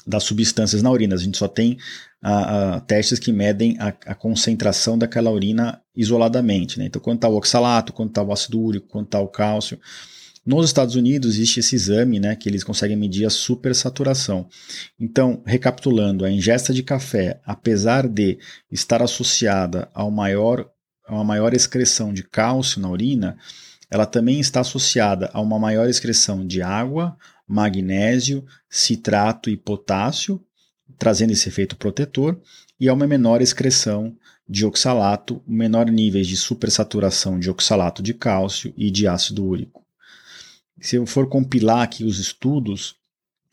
das 0.06 0.24
substâncias 0.24 0.82
na 0.82 0.90
urina. 0.90 1.14
A 1.14 1.18
gente 1.18 1.38
só 1.38 1.46
tem 1.46 1.76
a, 2.20 2.76
a, 2.76 2.80
testes 2.80 3.18
que 3.18 3.32
medem 3.32 3.76
a, 3.78 3.88
a, 3.88 4.14
concentração 4.14 4.96
daquela 4.96 5.30
urina 5.30 5.80
isoladamente. 5.94 6.78
Né? 6.78 6.86
Então, 6.86 7.00
quanto 7.00 7.18
está 7.18 7.28
o 7.28 7.36
oxalato, 7.36 7.92
quanto 7.92 8.10
está 8.10 8.22
o 8.22 8.32
ácido 8.32 8.60
úrico, 8.60 8.88
quanto 8.88 9.06
está 9.06 9.20
o 9.20 9.28
cálcio. 9.28 9.78
Nos 10.44 10.66
Estados 10.66 10.96
Unidos 10.96 11.36
existe 11.36 11.60
esse 11.60 11.76
exame, 11.76 12.18
né, 12.18 12.34
que 12.34 12.48
eles 12.48 12.64
conseguem 12.64 12.96
medir 12.96 13.24
a 13.24 13.30
supersaturação. 13.30 14.48
Então, 14.98 15.40
recapitulando, 15.46 16.24
a 16.24 16.30
ingesta 16.30 16.74
de 16.74 16.82
café, 16.82 17.40
apesar 17.46 18.08
de 18.08 18.40
estar 18.68 19.00
associada 19.00 19.88
ao 19.94 20.10
maior, 20.10 20.68
a 21.06 21.14
uma 21.14 21.22
maior 21.22 21.54
excreção 21.54 22.12
de 22.12 22.24
cálcio 22.24 22.80
na 22.80 22.90
urina, 22.90 23.38
ela 23.88 24.04
também 24.04 24.40
está 24.40 24.60
associada 24.60 25.30
a 25.32 25.40
uma 25.40 25.60
maior 25.60 25.88
excreção 25.88 26.44
de 26.44 26.60
água, 26.60 27.16
magnésio, 27.46 28.44
citrato 28.68 29.48
e 29.48 29.56
potássio, 29.56 30.44
trazendo 30.98 31.32
esse 31.32 31.48
efeito 31.48 31.76
protetor, 31.76 32.40
e 32.80 32.88
a 32.88 32.92
uma 32.92 33.06
menor 33.06 33.40
excreção 33.40 34.16
de 34.48 34.66
oxalato, 34.66 35.40
menor 35.46 35.86
níveis 35.88 36.26
de 36.26 36.36
supersaturação 36.36 37.38
de 37.38 37.48
oxalato 37.48 38.02
de 38.02 38.12
cálcio 38.12 38.74
e 38.76 38.90
de 38.90 39.06
ácido 39.06 39.46
úrico 39.46 39.81
se 40.80 40.96
eu 40.96 41.06
for 41.06 41.28
compilar 41.28 41.82
aqui 41.82 42.04
os 42.04 42.18
estudos, 42.18 42.96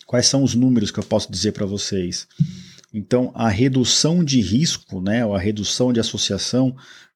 quais 0.06 0.28
são 0.28 0.44
os 0.44 0.56
números 0.56 0.92
que 0.92 1.00
eu 1.00 1.04
posso 1.04 1.32
dizer 1.32 1.52
para 1.52 1.66
vocês? 1.66 2.28
Então, 2.94 3.32
a 3.36 3.50
redução 3.50 4.24
de 4.24 4.42
risco, 4.42 5.00
né, 5.00 5.26
ou 5.26 5.36
a 5.36 5.40
redução 5.40 5.94
de 5.94 6.00
associação, 6.00 6.76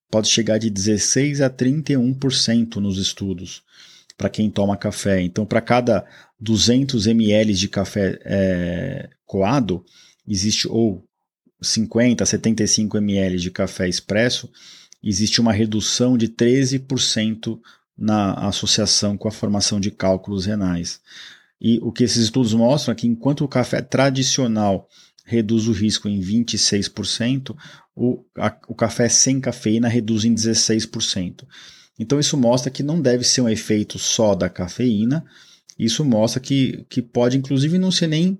pode 0.09 0.27
chegar 0.27 0.59
de 0.59 0.69
16 0.69 1.41
a 1.41 1.49
31% 1.49 2.75
nos 2.75 2.99
estudos 2.99 3.63
para 4.15 4.29
quem 4.29 4.49
toma 4.49 4.77
café. 4.77 5.21
Então, 5.21 5.45
para 5.45 5.59
cada 5.59 6.05
200 6.39 7.07
ml 7.07 7.53
de 7.53 7.67
café 7.67 8.19
é, 8.23 9.09
coado, 9.25 9.83
existe 10.27 10.67
ou 10.67 11.03
50, 11.61 12.25
75 12.25 12.97
ml 12.97 13.37
de 13.37 13.49
café 13.49 13.87
expresso, 13.87 14.49
existe 15.03 15.41
uma 15.41 15.51
redução 15.51 16.17
de 16.17 16.27
13% 16.27 17.59
na 17.97 18.33
associação 18.47 19.17
com 19.17 19.27
a 19.27 19.31
formação 19.31 19.79
de 19.79 19.91
cálculos 19.91 20.45
renais. 20.45 20.99
E 21.61 21.79
o 21.81 21.91
que 21.91 22.03
esses 22.03 22.23
estudos 22.23 22.53
mostram 22.53 22.91
é 22.91 22.95
que 22.95 23.07
enquanto 23.07 23.45
o 23.45 23.47
café 23.47 23.81
tradicional 23.81 24.87
reduz 25.25 25.67
o 25.67 25.71
risco 25.71 26.09
em 26.09 26.19
26%, 26.19 27.55
o, 27.95 28.23
a, 28.37 28.55
o 28.67 28.75
café 28.75 29.07
sem 29.07 29.39
cafeína 29.39 29.87
reduz 29.87 30.25
em 30.25 30.33
16%. 30.33 31.45
Então 31.97 32.19
isso 32.19 32.35
mostra 32.35 32.71
que 32.71 32.83
não 32.83 33.01
deve 33.01 33.23
ser 33.23 33.41
um 33.41 33.49
efeito 33.49 33.97
só 33.97 34.35
da 34.35 34.49
cafeína, 34.49 35.23
isso 35.77 36.03
mostra 36.03 36.39
que, 36.39 36.85
que 36.89 37.01
pode 37.01 37.37
inclusive 37.37 37.77
não 37.77 37.91
ser 37.91 38.07
nem 38.07 38.37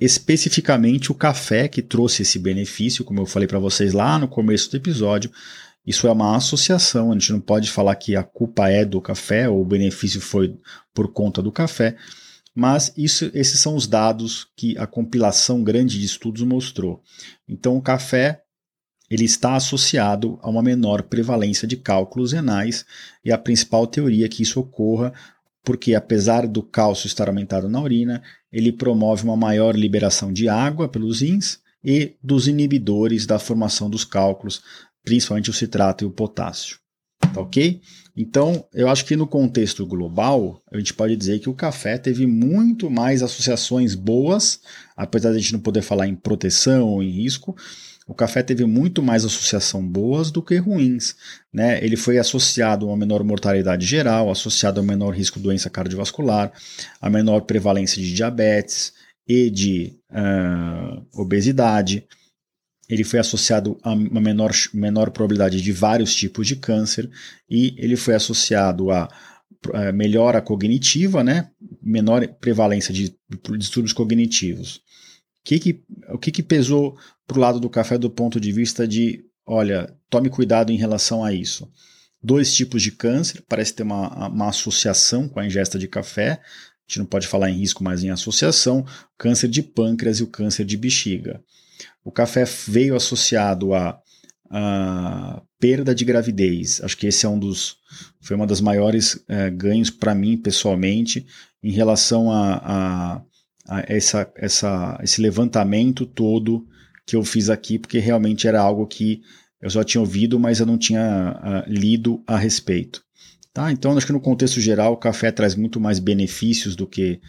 especificamente 0.00 1.12
o 1.12 1.14
café 1.14 1.68
que 1.68 1.82
trouxe 1.82 2.22
esse 2.22 2.38
benefício, 2.38 3.04
como 3.04 3.20
eu 3.20 3.26
falei 3.26 3.46
para 3.46 3.58
vocês 3.58 3.92
lá 3.92 4.18
no 4.18 4.28
começo 4.28 4.70
do 4.70 4.76
episódio, 4.76 5.30
isso 5.86 6.06
é 6.06 6.12
uma 6.12 6.36
associação, 6.36 7.10
a 7.10 7.14
gente 7.14 7.32
não 7.32 7.40
pode 7.40 7.70
falar 7.70 7.94
que 7.96 8.14
a 8.14 8.22
culpa 8.22 8.68
é 8.68 8.84
do 8.84 9.00
café 9.00 9.48
ou 9.48 9.62
o 9.62 9.64
benefício 9.64 10.20
foi 10.20 10.56
por 10.94 11.12
conta 11.12 11.42
do 11.42 11.50
café, 11.50 11.96
mas 12.54 12.92
isso, 12.96 13.30
esses 13.32 13.60
são 13.60 13.74
os 13.74 13.86
dados 13.86 14.48
que 14.56 14.76
a 14.76 14.86
compilação 14.86 15.62
grande 15.62 15.98
de 15.98 16.04
estudos 16.04 16.42
mostrou. 16.42 17.02
Então, 17.48 17.76
o 17.76 17.82
café 17.82 18.42
ele 19.10 19.24
está 19.24 19.56
associado 19.56 20.38
a 20.40 20.48
uma 20.48 20.62
menor 20.62 21.02
prevalência 21.02 21.66
de 21.66 21.76
cálculos 21.76 22.32
renais 22.32 22.84
e 23.24 23.32
a 23.32 23.38
principal 23.38 23.86
teoria 23.86 24.26
é 24.26 24.28
que 24.28 24.42
isso 24.42 24.60
ocorra 24.60 25.12
porque, 25.64 25.94
apesar 25.94 26.46
do 26.46 26.62
cálcio 26.62 27.06
estar 27.06 27.28
aumentado 27.28 27.68
na 27.68 27.80
urina, 27.80 28.22
ele 28.52 28.72
promove 28.72 29.24
uma 29.24 29.36
maior 29.36 29.74
liberação 29.76 30.32
de 30.32 30.48
água 30.48 30.88
pelos 30.88 31.20
rins 31.20 31.58
e 31.84 32.16
dos 32.22 32.46
inibidores 32.46 33.26
da 33.26 33.38
formação 33.38 33.90
dos 33.90 34.04
cálculos, 34.04 34.62
principalmente 35.04 35.50
o 35.50 35.54
citrato 35.54 36.04
e 36.04 36.06
o 36.06 36.10
potássio. 36.10 36.78
Tá 37.32 37.40
ok? 37.40 37.80
Então, 38.16 38.64
eu 38.74 38.88
acho 38.88 39.04
que 39.04 39.14
no 39.14 39.26
contexto 39.26 39.86
global, 39.86 40.60
a 40.70 40.78
gente 40.78 40.92
pode 40.92 41.16
dizer 41.16 41.38
que 41.38 41.48
o 41.48 41.54
café 41.54 41.96
teve 41.96 42.26
muito 42.26 42.90
mais 42.90 43.22
associações 43.22 43.94
boas, 43.94 44.60
apesar 44.96 45.30
de 45.30 45.36
a 45.36 45.40
gente 45.40 45.52
não 45.52 45.60
poder 45.60 45.82
falar 45.82 46.06
em 46.06 46.14
proteção 46.14 46.88
ou 46.88 47.02
em 47.02 47.10
risco, 47.10 47.56
o 48.06 48.14
café 48.14 48.42
teve 48.42 48.64
muito 48.64 49.00
mais 49.02 49.24
associação 49.24 49.86
boas 49.86 50.32
do 50.32 50.42
que 50.42 50.56
ruins. 50.56 51.14
Né? 51.52 51.82
Ele 51.84 51.96
foi 51.96 52.18
associado 52.18 52.86
a 52.86 52.88
uma 52.88 52.96
menor 52.96 53.22
mortalidade 53.22 53.86
geral, 53.86 54.30
associado 54.30 54.80
a 54.80 54.82
um 54.82 54.86
menor 54.86 55.14
risco 55.14 55.38
de 55.38 55.44
doença 55.44 55.70
cardiovascular, 55.70 56.52
a 57.00 57.08
menor 57.08 57.42
prevalência 57.42 58.02
de 58.02 58.12
diabetes 58.12 58.92
e 59.28 59.48
de 59.48 59.96
uh, 60.10 61.06
obesidade 61.14 62.04
ele 62.90 63.04
foi 63.04 63.20
associado 63.20 63.78
a 63.82 63.92
uma 63.92 64.20
menor, 64.20 64.50
menor 64.74 65.10
probabilidade 65.10 65.62
de 65.62 65.72
vários 65.72 66.14
tipos 66.14 66.46
de 66.46 66.56
câncer 66.56 67.08
e 67.48 67.72
ele 67.78 67.94
foi 67.94 68.14
associado 68.14 68.90
a, 68.90 69.08
a 69.72 69.92
melhora 69.92 70.42
cognitiva, 70.42 71.22
né? 71.22 71.50
menor 71.80 72.26
prevalência 72.40 72.92
de, 72.92 73.10
de 73.10 73.58
distúrbios 73.58 73.92
cognitivos. 73.92 74.76
O 74.76 75.44
que, 75.44 75.58
que, 75.60 75.82
o 76.08 76.18
que, 76.18 76.32
que 76.32 76.42
pesou 76.42 76.98
para 77.26 77.38
o 77.38 77.40
lado 77.40 77.60
do 77.60 77.70
café 77.70 77.96
do 77.96 78.10
ponto 78.10 78.40
de 78.40 78.50
vista 78.50 78.86
de, 78.88 79.24
olha, 79.46 79.94
tome 80.10 80.28
cuidado 80.28 80.72
em 80.72 80.76
relação 80.76 81.24
a 81.24 81.32
isso? 81.32 81.70
Dois 82.20 82.52
tipos 82.52 82.82
de 82.82 82.90
câncer, 82.90 83.42
parece 83.48 83.72
ter 83.72 83.84
uma, 83.84 84.28
uma 84.28 84.48
associação 84.48 85.28
com 85.28 85.38
a 85.38 85.46
ingesta 85.46 85.78
de 85.78 85.86
café, 85.86 86.32
a 86.32 86.38
gente 86.88 86.98
não 86.98 87.06
pode 87.06 87.28
falar 87.28 87.50
em 87.50 87.58
risco, 87.58 87.84
mas 87.84 88.02
em 88.02 88.10
associação, 88.10 88.84
câncer 89.16 89.48
de 89.48 89.62
pâncreas 89.62 90.18
e 90.18 90.24
o 90.24 90.26
câncer 90.26 90.64
de 90.64 90.76
bexiga. 90.76 91.40
O 92.04 92.10
café 92.10 92.44
veio 92.44 92.96
associado 92.96 93.74
a 93.74 94.00
perda 95.60 95.94
de 95.94 96.04
gravidez. 96.04 96.80
Acho 96.82 96.96
que 96.96 97.06
esse 97.06 97.26
é 97.26 97.28
um 97.28 97.38
dos 97.38 97.76
foi 98.20 98.36
uma 98.36 98.46
das 98.46 98.60
maiores 98.60 99.22
é, 99.28 99.50
ganhos 99.50 99.90
para 99.90 100.14
mim 100.14 100.36
pessoalmente 100.36 101.26
em 101.62 101.70
relação 101.70 102.30
a, 102.32 102.54
a, 102.56 103.22
a, 103.68 103.84
essa, 103.86 104.30
essa, 104.36 104.98
esse 105.02 105.20
levantamento 105.20 106.06
todo 106.06 106.66
que 107.06 107.16
eu 107.16 107.24
fiz 107.24 107.50
aqui, 107.50 107.78
porque 107.78 107.98
realmente 107.98 108.46
era 108.46 108.60
algo 108.60 108.86
que 108.86 109.20
eu 109.60 109.68
só 109.68 109.84
tinha 109.84 110.00
ouvido, 110.00 110.38
mas 110.38 110.60
eu 110.60 110.66
não 110.66 110.78
tinha 110.78 111.64
lido 111.66 112.22
a 112.26 112.38
respeito. 112.38 113.02
Tá? 113.52 113.72
Então, 113.72 113.96
acho 113.96 114.06
que 114.06 114.12
no 114.12 114.20
contexto 114.20 114.60
geral, 114.60 114.92
o 114.92 114.96
café 114.96 115.32
traz 115.32 115.54
muito 115.54 115.80
mais 115.80 115.98
benefícios 115.98 116.76
do 116.76 116.86
que 116.86 117.20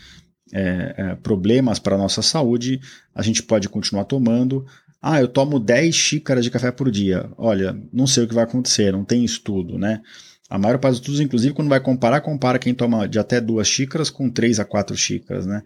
é, 0.53 0.95
é, 0.97 1.15
problemas 1.15 1.79
para 1.79 1.95
a 1.95 1.97
nossa 1.97 2.21
saúde. 2.21 2.79
A 3.13 3.21
gente 3.21 3.43
pode 3.43 3.69
continuar 3.69 4.05
tomando. 4.05 4.65
Ah, 5.01 5.19
eu 5.19 5.27
tomo 5.27 5.59
10 5.59 5.95
xícaras 5.95 6.43
de 6.43 6.51
café 6.51 6.71
por 6.71 6.91
dia. 6.91 7.29
Olha, 7.37 7.75
não 7.91 8.05
sei 8.05 8.23
o 8.23 8.27
que 8.27 8.35
vai 8.35 8.43
acontecer, 8.43 8.91
não 8.91 9.03
tem 9.03 9.25
estudo, 9.25 9.77
né? 9.77 10.01
A 10.49 10.59
maior 10.59 10.77
parte 10.77 10.93
dos 10.93 10.99
estudos, 10.99 11.21
inclusive, 11.21 11.53
quando 11.53 11.69
vai 11.69 11.79
comparar, 11.79 12.21
compara 12.21 12.59
quem 12.59 12.73
toma 12.73 13.07
de 13.07 13.17
até 13.17 13.39
duas 13.39 13.67
xícaras 13.67 14.09
com 14.09 14.29
3 14.29 14.59
a 14.59 14.65
4 14.65 14.95
xícaras, 14.95 15.45
né? 15.45 15.63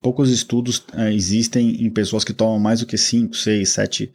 Poucos 0.00 0.30
estudos 0.30 0.82
é, 0.94 1.12
existem 1.12 1.84
em 1.84 1.90
pessoas 1.90 2.24
que 2.24 2.32
tomam 2.32 2.58
mais 2.58 2.80
do 2.80 2.86
que 2.86 2.96
5, 2.96 3.36
6, 3.36 3.68
7 3.68 4.12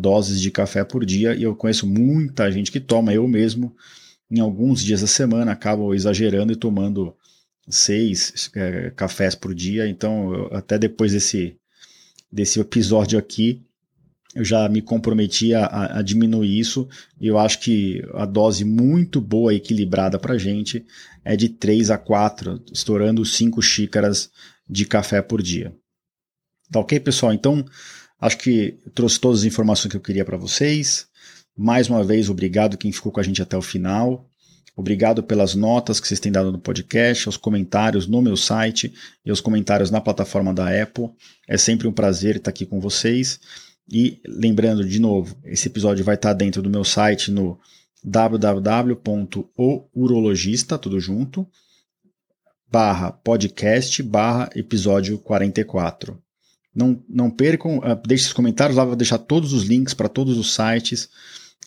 doses 0.00 0.40
de 0.40 0.50
café 0.50 0.82
por 0.82 1.04
dia, 1.06 1.34
e 1.36 1.44
eu 1.44 1.54
conheço 1.54 1.86
muita 1.86 2.50
gente 2.50 2.72
que 2.72 2.80
toma, 2.80 3.14
eu 3.14 3.28
mesmo, 3.28 3.72
em 4.28 4.40
alguns 4.40 4.82
dias 4.82 5.02
da 5.02 5.06
semana, 5.06 5.52
acabo 5.52 5.94
exagerando 5.94 6.52
e 6.52 6.56
tomando 6.56 7.14
seis 7.68 8.50
é, 8.54 8.90
cafés 8.90 9.34
por 9.34 9.54
dia. 9.54 9.88
Então, 9.88 10.32
eu, 10.32 10.56
até 10.56 10.78
depois 10.78 11.12
desse, 11.12 11.56
desse 12.30 12.60
episódio 12.60 13.18
aqui, 13.18 13.62
eu 14.34 14.44
já 14.44 14.68
me 14.68 14.82
comprometi 14.82 15.54
a, 15.54 15.98
a, 15.98 16.02
diminuir 16.02 16.58
isso 16.58 16.88
e 17.20 17.26
eu 17.26 17.38
acho 17.38 17.60
que 17.60 18.02
a 18.14 18.26
dose 18.26 18.64
muito 18.64 19.20
boa, 19.20 19.54
equilibrada 19.54 20.18
para 20.18 20.36
gente 20.36 20.84
é 21.24 21.34
de 21.34 21.48
3 21.48 21.90
a 21.90 21.98
4, 21.98 22.62
estourando 22.72 23.24
5 23.24 23.60
xícaras 23.62 24.30
de 24.68 24.84
café 24.84 25.22
por 25.22 25.42
dia. 25.42 25.74
Tá 26.70 26.80
ok, 26.80 27.00
pessoal? 27.00 27.32
Então, 27.32 27.64
acho 28.20 28.38
que 28.38 28.78
trouxe 28.94 29.18
todas 29.18 29.40
as 29.40 29.46
informações 29.46 29.90
que 29.90 29.96
eu 29.96 30.00
queria 30.00 30.24
para 30.24 30.36
vocês. 30.36 31.08
Mais 31.56 31.88
uma 31.88 32.04
vez, 32.04 32.28
obrigado 32.28 32.76
quem 32.76 32.92
ficou 32.92 33.10
com 33.10 33.20
a 33.20 33.22
gente 33.22 33.40
até 33.40 33.56
o 33.56 33.62
final. 33.62 34.27
Obrigado 34.78 35.22
pelas 35.24 35.56
notas 35.56 35.98
que 35.98 36.06
vocês 36.06 36.20
têm 36.20 36.30
dado 36.30 36.52
no 36.52 36.58
podcast, 36.60 37.28
os 37.28 37.36
comentários 37.36 38.06
no 38.06 38.22
meu 38.22 38.36
site 38.36 38.94
e 39.26 39.32
os 39.32 39.40
comentários 39.40 39.90
na 39.90 40.00
plataforma 40.00 40.54
da 40.54 40.68
Apple. 40.82 41.10
É 41.48 41.58
sempre 41.58 41.88
um 41.88 41.92
prazer 41.92 42.36
estar 42.36 42.50
aqui 42.50 42.64
com 42.64 42.78
vocês. 42.78 43.40
E 43.90 44.20
lembrando 44.24 44.88
de 44.88 45.00
novo, 45.00 45.36
esse 45.44 45.66
episódio 45.66 46.04
vai 46.04 46.14
estar 46.14 46.32
dentro 46.32 46.62
do 46.62 46.70
meu 46.70 46.84
site 46.84 47.32
no 47.32 47.58
www.ourologista, 48.04 50.78
tudo 50.78 51.00
junto, 51.00 51.44
barra 52.70 53.10
podcast, 53.10 54.00
barra 54.00 54.48
episódio 54.54 55.18
44. 55.18 56.22
Não, 56.72 57.02
não 57.08 57.32
percam, 57.32 57.78
uh, 57.78 58.00
deixe 58.06 58.26
os 58.26 58.32
comentários 58.32 58.76
lá, 58.76 58.84
vou 58.84 58.94
deixar 58.94 59.18
todos 59.18 59.52
os 59.52 59.64
links 59.64 59.92
para 59.92 60.08
todos 60.08 60.38
os 60.38 60.54
sites. 60.54 61.08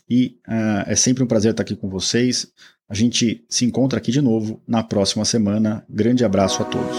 E 0.09 0.37
uh, 0.47 0.87
é 0.87 0.95
sempre 0.95 1.21
um 1.21 1.27
prazer 1.27 1.51
estar 1.51 1.63
aqui 1.63 1.75
com 1.75 1.89
vocês. 1.89 2.49
A 2.91 2.93
gente 2.93 3.41
se 3.47 3.63
encontra 3.63 3.99
aqui 3.99 4.11
de 4.11 4.19
novo 4.19 4.59
na 4.67 4.83
próxima 4.83 5.23
semana. 5.23 5.81
Grande 5.89 6.25
abraço 6.25 6.61
a 6.61 6.65
todos. 6.65 6.97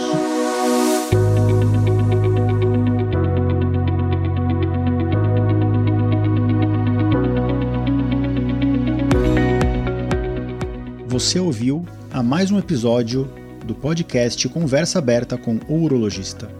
Você 11.08 11.38
ouviu 11.38 11.84
a 12.10 12.22
mais 12.22 12.50
um 12.50 12.58
episódio 12.58 13.30
do 13.66 13.74
podcast 13.74 14.48
Conversa 14.48 14.98
Aberta 14.98 15.36
com 15.36 15.60
o 15.68 15.74
Urologista. 15.74 16.50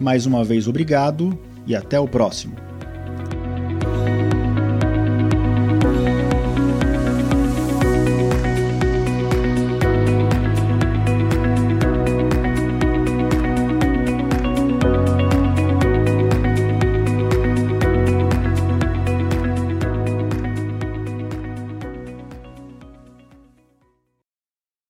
Mais 0.00 0.24
uma 0.24 0.44
vez, 0.44 0.68
obrigado 0.68 1.36
e 1.66 1.74
até 1.74 1.98
o 1.98 2.06
próximo. 2.06 2.54